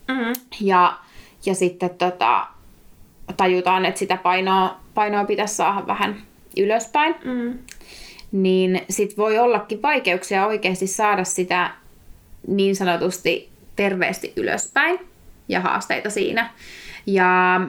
[0.08, 0.34] Mm.
[0.62, 0.98] Ja,
[1.46, 2.48] ja sitten tota,
[3.38, 6.22] tajutaan, että sitä painoa, painoa pitäisi saada vähän
[6.58, 7.60] ylöspäin, mm.
[8.32, 11.72] niin sit voi ollakin vaikeuksia oikeasti saada sitä
[12.48, 15.00] niin sanotusti terveesti ylöspäin
[15.48, 16.50] ja haasteita siinä.
[17.06, 17.62] Ja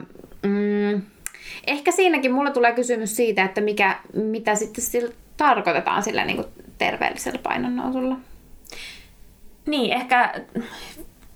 [0.43, 1.01] mm,
[1.67, 6.47] ehkä siinäkin mulla tulee kysymys siitä, että mikä, mitä sitten sillä tarkoitetaan sillä niin kuin
[6.77, 8.17] terveellisellä painonnousulla.
[9.65, 10.33] Niin, ehkä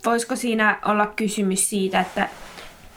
[0.04, 2.28] voisiko siinä olla kysymys siitä, että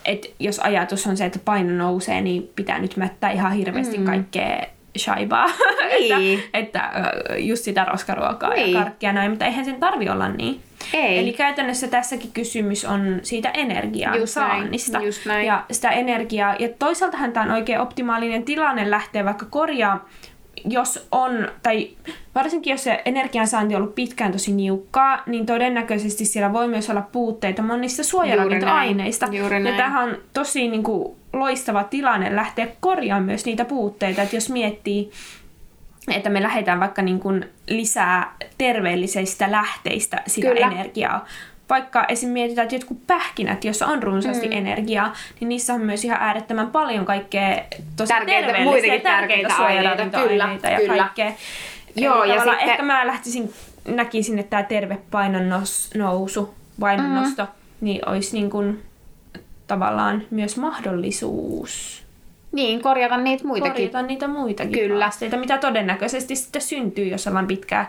[0.06, 4.06] et jos ajatus on se, että paino nousee, niin pitää nyt mättää ihan hirveästi mm.
[4.06, 4.66] kaikkea
[4.97, 5.45] shaibaa.
[6.00, 6.43] Niin.
[6.54, 8.74] että, että just sitä roskaruokaa niin.
[8.74, 10.62] ja karkkia näin, mutta eihän sen tarvi olla niin.
[10.93, 11.20] Ei.
[11.20, 14.91] Eli käytännössä tässäkin kysymys on siitä energiaa just saannista.
[14.97, 15.06] Näin.
[15.06, 15.47] Just näin.
[15.47, 16.56] Ja sitä energiaa.
[16.60, 20.10] Ja toisaaltahan tämä on oikein optimaalinen tilanne lähteä vaikka korjaa
[20.66, 21.89] jos on, tai
[22.36, 27.01] varsinkin jos se energiansaanti on ollut pitkään tosi niukkaa, niin todennäköisesti siellä voi myös olla
[27.01, 29.26] puutteita monista suojaravintoaineista.
[29.72, 34.22] Ja tähän on tosi niin kuin, loistava tilanne lähteä korjaamaan myös niitä puutteita.
[34.22, 35.12] Että jos miettii,
[36.16, 40.68] että me lähdetään vaikka niin kuin lisää terveellisistä lähteistä sitä Kyllä.
[40.68, 41.26] energiaa
[41.70, 42.30] vaikka esim.
[42.30, 44.54] mietitään, että jotkut pähkinät, joissa on runsaasti mm.
[44.54, 47.64] energiaa, niin niissä on myös ihan äärettömän paljon kaikkea
[47.96, 51.04] tosi tärkeitä, terveellisiä ja tärkeitä, tärkeitä kyllä, ja kyllä.
[51.04, 51.32] kaikkea.
[51.96, 52.70] Joo, ja sitten...
[52.70, 53.54] Ehkä mä lähtisin,
[53.86, 57.58] näkisin, että tämä terve painon nous, nousu, painonnosto, mm-hmm.
[57.82, 58.84] niin olisi niin kuin,
[59.68, 62.04] tavallaan myös mahdollisuus
[62.52, 63.74] niin, korjata niitä muitakin.
[63.74, 65.06] Korjata niitä muitakin Kyllä.
[65.06, 67.88] haasteita, mitä todennäköisesti sitten syntyy, jos ollaan pitkään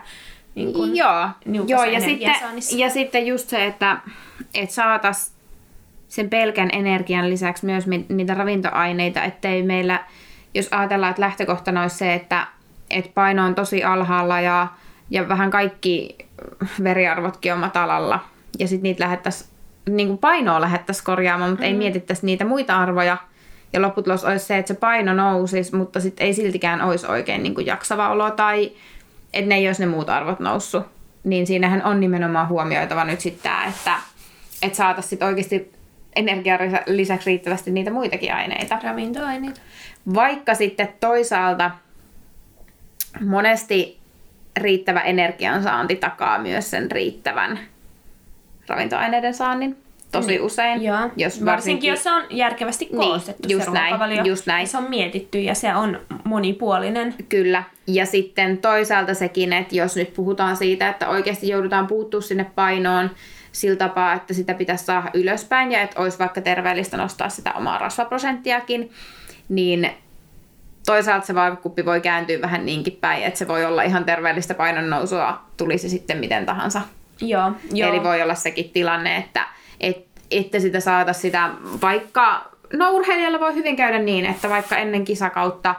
[0.55, 1.29] niin kuin Joo,
[1.67, 2.31] Joo ja, sitten,
[2.79, 3.97] ja sitten just se, että,
[4.53, 5.33] että saatas
[6.07, 10.03] sen pelkän energian lisäksi myös niitä ravintoaineita, ettei meillä,
[10.53, 12.47] jos ajatellaan, että lähtökohtana olisi se, että,
[12.89, 14.67] että paino on tosi alhaalla ja,
[15.09, 16.17] ja vähän kaikki
[16.83, 18.19] veriarvotkin on matalalla,
[18.59, 19.49] ja sitten niitä lähettäisiin,
[19.89, 21.67] niin kuin painoa lähettäisiin korjaamaan, mutta mm.
[21.67, 23.17] ei mietittäisi niitä muita arvoja,
[23.73, 27.55] ja lopputulos olisi se, että se paino nousisi, mutta sitten ei siltikään olisi oikein niin
[27.55, 28.71] kuin jaksava olo tai
[29.33, 30.83] että ne ei olisi ne muut arvot noussut.
[31.23, 33.95] Niin siinähän on nimenomaan huomioitava nyt sitten tämä, että,
[34.61, 35.71] että saataisiin sitten oikeasti
[36.15, 38.79] energian lisäksi riittävästi niitä muitakin aineita.
[38.83, 39.61] Ravintoaineita.
[40.13, 41.71] Vaikka sitten toisaalta
[43.25, 43.99] monesti
[44.57, 47.59] riittävä energiansaanti takaa myös sen riittävän
[48.67, 49.77] ravintoaineiden saannin
[50.11, 50.41] tosi niin.
[50.41, 50.83] usein.
[50.83, 51.09] Joo.
[51.17, 54.67] Jos varsinkin, jos se on järkevästi niin, koostettu niin, just se näin, just näin.
[54.67, 57.13] Se on mietitty ja se on monipuolinen.
[57.29, 57.63] Kyllä.
[57.87, 63.09] Ja sitten toisaalta sekin, että jos nyt puhutaan siitä, että oikeasti joudutaan puuttua sinne painoon
[63.51, 67.77] sillä tapaa, että sitä pitäisi saada ylöspäin ja että olisi vaikka terveellistä nostaa sitä omaa
[67.77, 68.91] rasvaprosenttiakin,
[69.49, 69.89] niin
[70.85, 75.41] toisaalta se vaakakuppi voi kääntyä vähän niinkin päin, että se voi olla ihan terveellistä painonnousua,
[75.57, 76.81] tulisi sitten miten tahansa.
[77.21, 77.89] Joo, joo.
[77.89, 79.47] Eli voi olla sekin tilanne, että
[79.81, 81.49] et, että sitä saata sitä,
[81.81, 85.75] vaikka, no urheilijalla voi hyvin käydä niin, että vaikka ennen kisakautta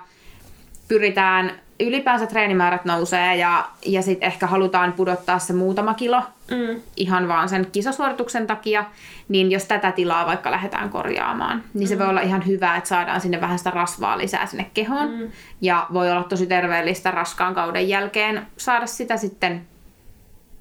[0.88, 6.80] pyritään, ylipäänsä treenimäärät nousee ja, ja sitten ehkä halutaan pudottaa se muutama kilo mm.
[6.96, 8.84] ihan vaan sen kisasuorituksen takia,
[9.28, 11.98] niin jos tätä tilaa vaikka lähdetään korjaamaan, niin se mm.
[11.98, 15.10] voi olla ihan hyvä, että saadaan sinne vähän sitä rasvaa lisää sinne kehoon.
[15.10, 15.30] Mm.
[15.60, 19.66] Ja voi olla tosi terveellistä raskaan kauden jälkeen saada sitä sitten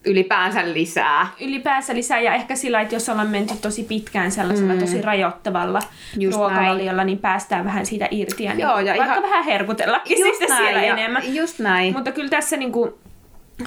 [0.06, 1.28] ylipäänsä lisää.
[1.42, 4.80] ylipäänsä lisää ja ehkä sillä, että jos ollaan menty tosi pitkään sellaisella mm.
[4.80, 5.80] tosi rajoittavalla
[6.20, 9.46] Just ruokavaliolla, niin päästään vähän siitä irti ja, niin Joo, kuin, ja vaikka ihan- vähän
[9.46, 11.36] herkutellakin Just sitten näin, siellä ja- enemmän.
[11.36, 11.94] Just näin.
[11.94, 12.92] Mutta kyllä tässä niin kuin,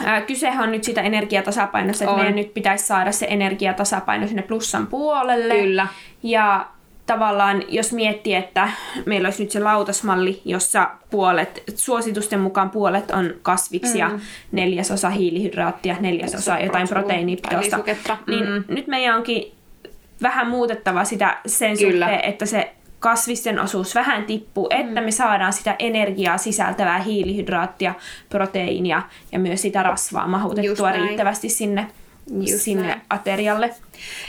[0.05, 2.18] ää, kysehän on nyt sitä energiatasapainosta, että On.
[2.20, 5.55] meidän nyt pitäisi saada se energiatasapaino sinne plussan puolelle.
[5.55, 5.87] Kyllä.
[6.22, 6.66] Ja
[7.07, 8.68] tavallaan, jos miettii, että
[9.07, 14.20] meillä olisi nyt se lautasmalli, jossa puolet, suositusten mukaan puolet on kasviksia, mm.
[14.52, 17.78] neljäsosa hiilihydraattia, neljäsosa jotain proteiinipitoista,
[18.26, 18.64] niin Mm.
[18.68, 19.52] nyt meidän onkin
[20.22, 22.07] vähän muutettava sitä sen Kyllä.
[22.07, 27.94] suhteen, että se kasvisten osuus vähän tippuu, että me saadaan sitä energiaa sisältävää hiilihydraattia,
[28.28, 29.02] proteiinia
[29.32, 31.86] ja myös sitä rasvaa mahutettua riittävästi sinne,
[32.31, 33.03] Just sinne näin.
[33.11, 33.75] aterialle.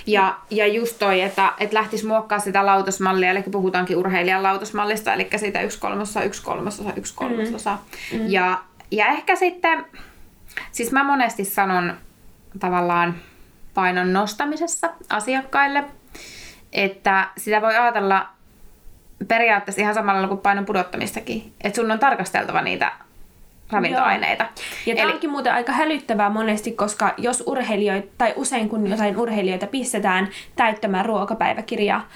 [0.05, 5.27] Ja, ja just toi, että, että lähtisi muokkaa sitä lautasmallia, eli puhutaankin urheilijan lautasmallista, eli
[5.35, 7.77] siitä yksi kolmasosa, yksi kolmasosa, yksi kolmasosa.
[8.13, 8.27] Mm.
[8.27, 9.85] Ja, ja ehkä sitten,
[10.71, 11.93] siis mä monesti sanon
[12.59, 13.15] tavallaan
[13.73, 15.83] painon nostamisessa asiakkaille,
[16.73, 18.29] että sitä voi ajatella
[19.27, 22.91] periaatteessa ihan samalla kuin painon pudottamistakin, että sun on tarkasteltava niitä
[23.71, 24.45] ravintoaineita.
[24.85, 29.17] Ja tämä Eli- onkin muuten aika hälyttävää monesti, koska jos urheilijoita, tai usein kun jotain
[29.17, 32.07] urheilijoita pistetään täyttämään ruokapäiväkirjaa,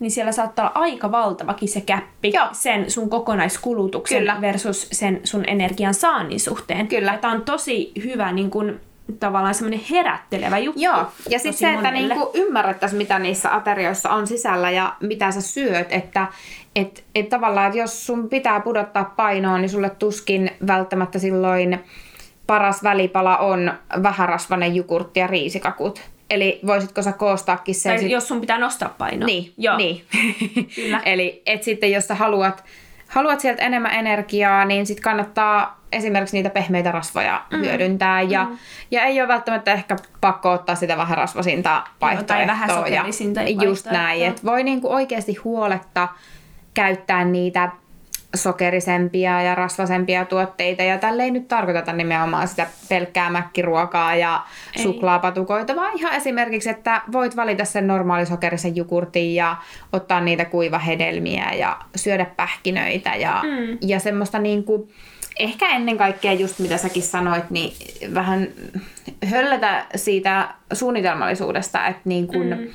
[0.00, 2.46] niin siellä saattaa olla aika valtavakin se käppi Joo.
[2.52, 4.40] sen sun kokonaiskulutuksen Kyllä.
[4.40, 6.88] versus sen sun energian saannin suhteen.
[6.88, 7.12] Kyllä.
[7.12, 8.80] Ja tämä on tosi hyvä niin kun,
[9.20, 10.80] tavallaan semmoinen herättelevä juttu.
[10.80, 12.14] Joo, ja sitten se, että monelle.
[12.14, 16.26] niinku ymmärrettäisiin, mitä niissä aterioissa on sisällä ja mitä sä syöt, että
[16.76, 21.80] et, et tavallaan, että jos sun pitää pudottaa painoa, niin sulle tuskin välttämättä silloin
[22.46, 26.00] paras välipala on vähärasvainen jogurtti ja riisikakut.
[26.30, 27.92] Eli voisitko sä koostaakin sen...
[27.92, 29.26] Tai sit- jos sun pitää nostaa painoa.
[29.26, 29.76] Niin, Joo.
[29.76, 30.04] niin.
[30.76, 31.00] Kyllä.
[31.04, 32.64] Eli et sitten jos sä haluat,
[33.14, 37.58] haluat sieltä enemmän energiaa, niin sit kannattaa esimerkiksi niitä pehmeitä rasvoja mm.
[37.58, 38.22] hyödyntää.
[38.22, 38.58] Ja, mm.
[38.90, 42.46] ja ei ole välttämättä ehkä pakko ottaa sitä vähän rasvasinta vaihtoehtoa.
[42.46, 43.04] vähän ja
[43.64, 46.08] Just näin, että voi niinku oikeasti huoletta
[46.74, 47.68] käyttää niitä
[48.34, 50.82] sokerisempia ja rasvasempia tuotteita.
[50.82, 54.42] Ja tälle ei nyt tarkoiteta nimenomaan sitä pelkkää mäkkiruokaa ja
[54.76, 54.82] Ei.
[54.82, 59.56] suklaapatukoita, vaan ihan esimerkiksi, että voit valita sen normaalisokerisen jogurtin ja
[59.92, 63.78] ottaa niitä kuivahedelmiä ja syödä pähkinöitä ja, Mm.
[63.80, 64.88] ja semmoista niin kuin,
[65.38, 67.72] ehkä ennen kaikkea just mitä säkin sanoit, niin
[68.14, 68.48] vähän
[69.30, 72.66] höllätä siitä suunnitelmallisuudesta, että niin kuin Mm.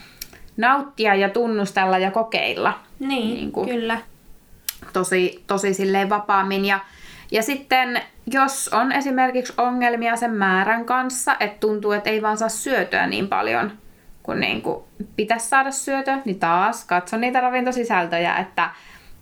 [0.57, 3.97] nauttia ja tunnustella ja kokeilla Niin, Niin niin kuin- kyllä.
[4.93, 6.65] Tosi, tosi silleen vapaammin.
[6.65, 6.79] Ja,
[7.31, 12.49] ja sitten jos on esimerkiksi ongelmia sen määrän kanssa, että tuntuu, että ei vaan saa
[12.49, 13.71] syötyä niin paljon
[14.23, 14.83] kuin, niin kuin
[15.15, 18.69] pitäisi saada syötyä, niin taas katso niitä ravintosisältöjä, että,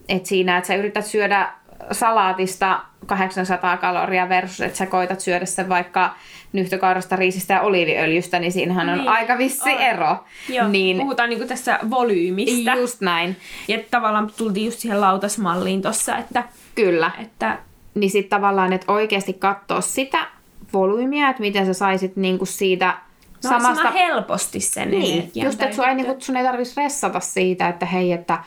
[0.09, 1.49] että siinä, että sä yrität syödä
[1.91, 6.15] salaatista 800 kaloria versus, että sä koitat syödä sen vaikka
[6.53, 9.81] nyhtökaurasta, riisistä ja oliiviöljystä, niin siinähän on Niin, aika vissi on.
[9.81, 10.17] ero.
[10.49, 12.73] Joo, niin, puhutaan niinku tästä volyymistä.
[12.75, 13.35] just näin,
[13.67, 16.43] Ja tavallaan tultiin just siihen lautasmalliin tossa, että,
[16.75, 17.11] kyllä.
[17.21, 17.57] että
[17.95, 20.27] niin sitten tavallaan, että oikeasti katsoa sitä
[20.73, 22.97] volyymiä, että miten sä saisit niinku siitä
[23.39, 27.67] samasta helposti sen Niin, energian just että sun ei, niinku, sun ei tarvitsisi stressata siitä,
[27.67, 28.39] että hei, että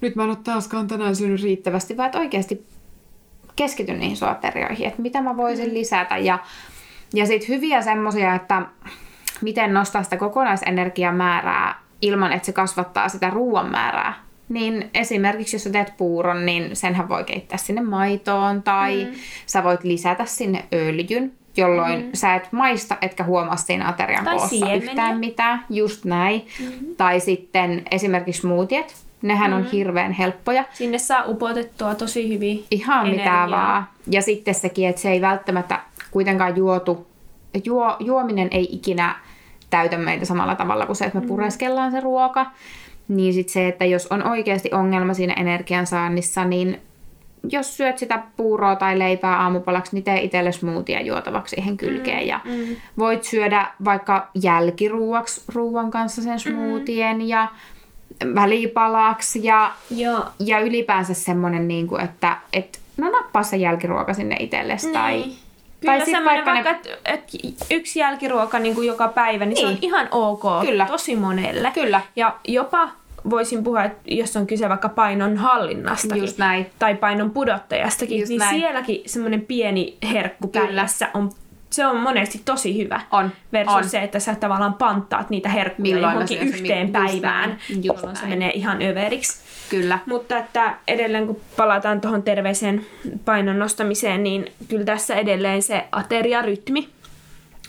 [0.00, 2.66] nyt mä en ole taaskaan tänään syönyt riittävästi, vaan että oikeasti
[3.56, 5.74] keskity niihin sun aterioihin, että mitä mä voisin mm.
[5.74, 6.16] lisätä.
[6.18, 6.38] Ja,
[7.14, 8.62] ja sitten hyviä semmosia, että
[9.40, 14.14] miten nostaa sitä kokonaisenergiamäärää ilman, että se kasvattaa sitä ruoan määrää.
[14.48, 19.14] Niin esimerkiksi jos sä teet puuron, niin senhän voi keittää sinne maitoon tai mm.
[19.46, 22.10] sä voit lisätä sinne öljyn, jolloin mm.
[22.14, 24.76] sä et maista etkä huomaa siinä aterian Tai koossa siemeniä.
[24.76, 25.64] yhtään mitään.
[25.70, 26.46] Just näin.
[26.60, 26.96] Mm-hmm.
[26.96, 28.96] Tai sitten esimerkiksi smoothiet.
[29.22, 29.66] Nehän mm-hmm.
[29.66, 30.64] on hirveän helppoja.
[30.72, 33.46] Sinne saa upotettua tosi hyvin Ihan energiaa.
[33.46, 33.88] mitä vaan.
[34.06, 35.80] Ja sitten sekin, että se ei välttämättä
[36.10, 37.06] kuitenkaan juotu.
[37.64, 39.16] Juo, juominen ei ikinä
[39.70, 42.46] täytä meitä samalla tavalla kuin se, että me pureskellaan se ruoka.
[43.08, 46.80] Niin sitten se, että jos on oikeasti ongelma siinä energiansaannissa, niin
[47.48, 52.26] jos syöt sitä puuroa tai leipää aamupalaksi, niin tee itselle smoothia juotavaksi siihen kylkeen.
[52.26, 52.76] Ja mm.
[52.98, 57.48] voit syödä vaikka jälkiruuaksi ruuan kanssa sen smoothien ja
[58.34, 60.24] välipalaksi ja Joo.
[60.38, 64.92] ja ylipäänsä semmoinen, niin kuin, että et, no nappaa se jälkiruoka sinne itsellesi.
[64.92, 65.36] Tai, Niin.
[65.80, 69.46] Kyllä tai sit semmoinen vaikka vaikka, ne- että et yksi jälkiruoka niin kuin joka päivä,
[69.46, 69.84] niin, se on Niin.
[69.84, 70.86] ihan ok Kyllä.
[70.86, 71.70] tosi monelle.
[71.74, 72.00] Kyllä.
[72.16, 72.88] Ja jopa
[73.30, 75.40] voisin puhua, että jos on kyse vaikka painon
[76.38, 76.66] näin.
[76.78, 78.60] tai painon pudottajastakin, Just niin näin.
[78.60, 80.66] sielläkin semmoinen pieni herkku Kyllä.
[80.66, 81.30] päivässä on,
[81.70, 83.00] se on monesti tosi hyvä.
[83.10, 83.84] On, Versus on.
[83.88, 88.26] se, että sä tavallaan panttaat niitä herkkuja Milloin johonkin yhteen just päivään, just jolloin se
[88.26, 89.40] menee ihan överiksi.
[89.70, 89.98] Kyllä.
[90.06, 92.86] Mutta että edelleen kun palataan tuohon terveeseen
[93.24, 96.88] painon nostamiseen, niin kyllä tässä edelleen se ateriarytmi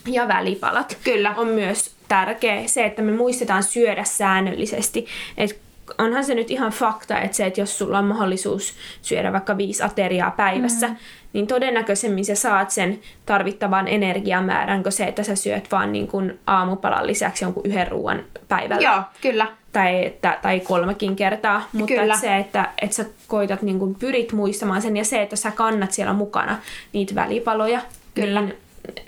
[0.06, 1.34] ja välipalat Kyllä.
[1.36, 2.62] on myös tärkeä.
[2.66, 5.06] Se, että me muistetaan syödä säännöllisesti.
[5.36, 5.60] Et
[5.98, 9.82] onhan se nyt ihan fakta, että se, että jos sulla on mahdollisuus syödä vaikka viisi
[9.82, 10.96] ateriaa päivässä, mm.
[11.32, 16.38] niin todennäköisemmin sä saat sen tarvittavan energiamäärän kuin se, että sä syöt vaan niin kuin
[16.46, 18.88] aamupalan lisäksi jonkun yhden ruoan päivällä.
[18.88, 19.46] Joo, kyllä.
[19.72, 21.68] Tai, että, tai kolmekin kertaa.
[21.72, 22.02] Mutta Kyllä.
[22.02, 25.50] että se, että, että sä koitat, niin kuin pyrit muistamaan sen ja se, että sä
[25.50, 26.58] kannat siellä mukana
[26.92, 27.80] niitä välipaloja.
[28.14, 28.40] Kyllä.
[28.40, 28.54] Niin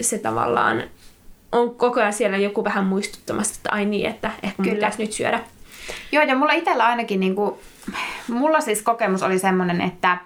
[0.00, 0.82] se tavallaan
[1.52, 4.74] on koko ajan siellä joku vähän muistuttamassa, että ai niin, että ehkä mun Kyllä.
[4.74, 5.40] pitäisi nyt syödä.
[6.12, 7.54] Joo, ja mulla itsellä ainakin, niin kuin,
[8.28, 10.18] mulla siis kokemus oli semmoinen, että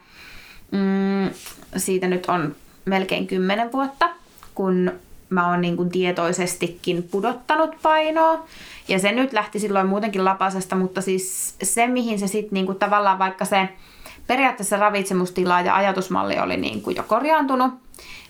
[0.70, 1.30] mm,
[1.76, 4.10] siitä nyt on melkein kymmenen vuotta,
[4.54, 4.92] kun
[5.30, 8.44] mä oon niin kuin tietoisestikin pudottanut painoa.
[8.88, 12.78] Ja se nyt lähti silloin muutenkin lapasesta, mutta siis se, mihin se sitten niin kuin
[12.78, 13.68] tavallaan vaikka se
[14.26, 17.72] periaatteessa ravitsemustila ja ajatusmalli oli niin kuin jo korjaantunut,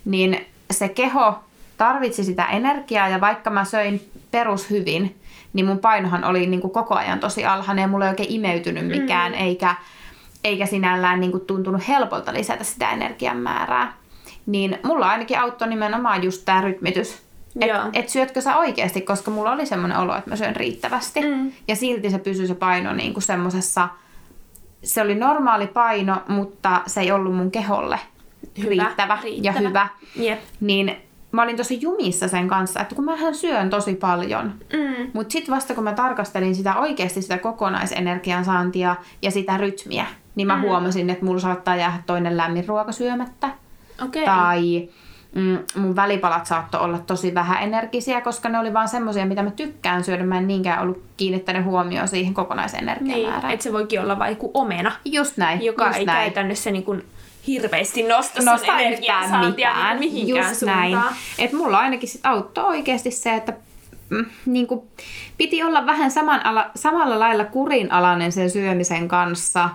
[0.04, 1.38] niin se keho
[1.76, 5.20] tarvitsi sitä energiaa ja vaikka mä söin perushyvin,
[5.52, 8.86] niin mun painohan oli niin kuin koko ajan tosi alhainen ja mulla ei oikein imeytynyt
[8.86, 9.38] mikään, mm.
[9.38, 9.74] eikä,
[10.44, 13.92] eikä sinällään niin kuin tuntunut helpolta lisätä sitä energian määrää.
[14.48, 17.22] Niin mulla ainakin auttoi nimenomaan just tämä rytmitys.
[17.60, 21.20] Että et syötkö sä oikeasti, koska mulla oli semmoinen olo, että mä syön riittävästi.
[21.20, 21.52] Mm.
[21.68, 23.88] Ja silti se pysyi se paino niin kuin semmosessa,
[24.82, 27.98] se oli normaali paino, mutta se ei ollut mun keholle
[28.58, 29.58] Hyvä, riittävä, ja riittävä.
[29.58, 29.88] hyvä.
[30.16, 30.40] Jep.
[30.60, 30.96] Niin
[31.32, 34.54] mä olin tosi jumissa sen kanssa, että kun mähän syön tosi paljon.
[34.72, 35.10] Mm.
[35.12, 40.46] Mutta sitten vasta kun mä tarkastelin sitä oikeasti sitä kokonaisenergian saantia ja sitä rytmiä, niin
[40.46, 40.62] mä mm.
[40.62, 43.50] huomasin, että mulla saattaa jäädä toinen lämmin ruoka syömättä.
[44.04, 44.24] Okei.
[44.24, 44.88] Tai
[45.34, 49.50] mm, mun välipalat saattoi olla tosi vähän energisiä, koska ne oli vaan semmosia, mitä mä
[49.50, 50.24] tykkään syödä.
[50.24, 53.52] Mä en niinkään ollut kiinnittänyt huomioon siihen Niin, kokonaisenergiamäärään.
[53.52, 56.24] että se voikin olla vaikka joku omena, just näin, joka just ei näin.
[56.24, 57.04] käytännössä niin kuin
[57.46, 60.00] hirveästi nosta, nosta sun energiansaantia mitään.
[60.00, 60.90] niin mihinkään Just suuntaan.
[60.90, 61.14] näin.
[61.38, 63.52] Et mulla ainakin sit auttoi oikeasti se, että
[64.10, 64.80] mm, niin kuin,
[65.38, 69.68] piti olla vähän saman ala, samalla lailla kurinalainen sen syömisen kanssa,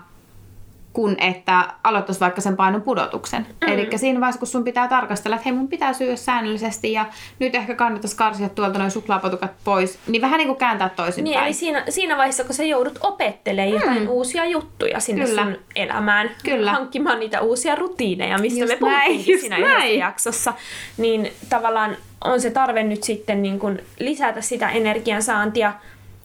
[0.94, 3.48] kun että aloittaisi vaikka sen painon pudotuksen.
[3.62, 3.74] Mm.
[3.74, 7.06] Eli siinä vaiheessa, kun sun pitää tarkastella, että hei mun pitää syödä säännöllisesti ja
[7.40, 11.24] nyt ehkä kannattaisi karsia tuolta noin suklaapatukat pois, niin vähän niin kuin kääntää toisinpäin.
[11.34, 15.44] Niin, eli siinä, siinä vaiheessa, kun sä joudut opettelemaan jotain uusia juttuja sinne Kyllä.
[15.44, 16.72] sun elämään, Kyllä.
[16.72, 20.00] hankkimaan niitä uusia rutiineja, mistä Just me puhuttiin siinä näin.
[20.00, 20.54] jaksossa,
[20.98, 25.74] niin tavallaan on se tarve nyt sitten niin kun lisätä sitä energiansaantia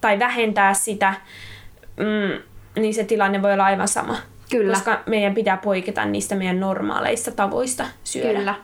[0.01, 1.15] tai vähentää sitä,
[1.97, 2.43] mm,
[2.83, 4.17] niin se tilanne voi olla aivan sama.
[4.51, 4.75] Kyllä.
[4.75, 8.39] Koska meidän pitää poiketa niistä meidän normaaleista tavoista syödä.
[8.39, 8.55] Kyllä.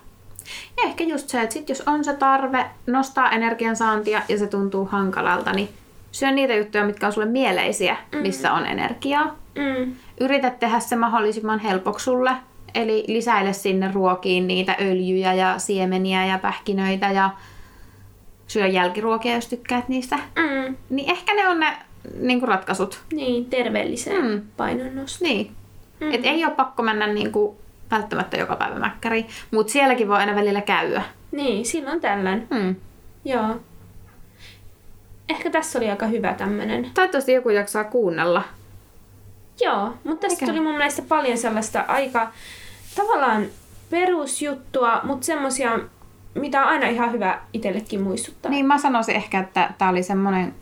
[0.76, 4.85] Ja ehkä just se, että sit jos on se tarve nostaa energiansaantia ja se tuntuu
[4.85, 5.68] hankalalta, niin
[6.12, 9.37] syö niitä juttuja, mitkä on sulle mieleisiä, missä on energiaa.
[9.55, 9.95] Mm.
[10.20, 12.30] Yritä tehdä se mahdollisimman helpoksi sulle.
[12.74, 17.30] Eli lisäile sinne ruokiin niitä öljyjä ja siemeniä ja pähkinöitä ja
[18.47, 20.16] syö jälkiruokia, jos tykkäät niistä.
[20.16, 20.76] Mm.
[20.91, 21.76] Niin ehkä ne on ne
[22.20, 23.01] niin kuin ratkaisut.
[23.12, 24.30] Niin, terveelliseen Mm.
[24.30, 24.43] mm.
[24.57, 25.30] painonnostoon.
[25.30, 25.53] Niin.
[26.05, 26.14] Mm.
[26.14, 27.57] Et ei ole pakko mennä niin kuin
[27.90, 31.02] välttämättä joka päivä mäkkäriin, mutta sielläkin voi aina välillä käydä.
[31.32, 32.46] Niin, silloin tällöin.
[32.55, 32.76] Hmm.
[33.24, 33.61] Joo.
[35.28, 36.90] Ehkä tässä oli aika hyvä tämmönen.
[36.94, 38.42] Toivottavasti joku jaksaa kuunnella.
[39.61, 40.46] Joo, mutta tästä Mikä?
[40.46, 42.32] tuli mun mielestä paljon sellaista aika
[42.96, 43.46] tavallaan
[43.90, 45.78] perusjuttua, mutta semmosia,
[46.34, 48.50] mitä on aina ihan hyvä itsellekin muistuttaa.
[48.50, 50.55] Niin mä sanoisin ehkä, että tämä oli semmoinen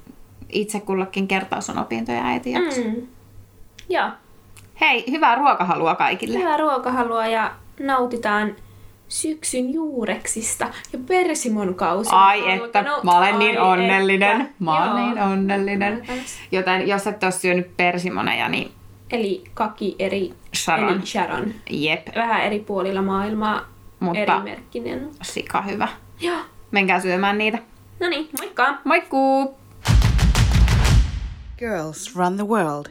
[0.49, 2.80] itse kullakin kertaus on opintoja äiti jakso.
[2.80, 2.86] Mm.
[2.86, 3.07] Mm.
[3.88, 4.09] Joo,
[4.83, 6.39] Hei, hyvää ruokahalua kaikille.
[6.39, 8.57] hyvää ruokahalua ja nautitaan
[9.09, 12.11] syksyn juureksista ja persimon kausi.
[12.14, 13.05] on Ai että, alkanut.
[13.05, 14.41] mä olen niin Ai onnellinen.
[14.41, 14.53] että.
[14.59, 15.07] Mä olen Joo.
[15.14, 16.03] niin onnellinen.
[16.53, 18.72] Joten jos et ole syönyt persimoneja, niin
[19.11, 20.89] Eli kaki eri, Sharon.
[20.93, 21.55] eli Sharon.
[21.70, 23.61] jep, Vähän eri puolilla maailmaa,
[24.01, 25.11] Mutta- eri merkkinen.
[25.22, 25.89] sika hyvä.
[26.20, 26.39] Joo,
[26.70, 27.59] Menkää syömään niitä.
[28.01, 28.74] no niin, moikka!
[28.85, 29.59] Moikkuu!
[31.59, 32.87] Girls run the world.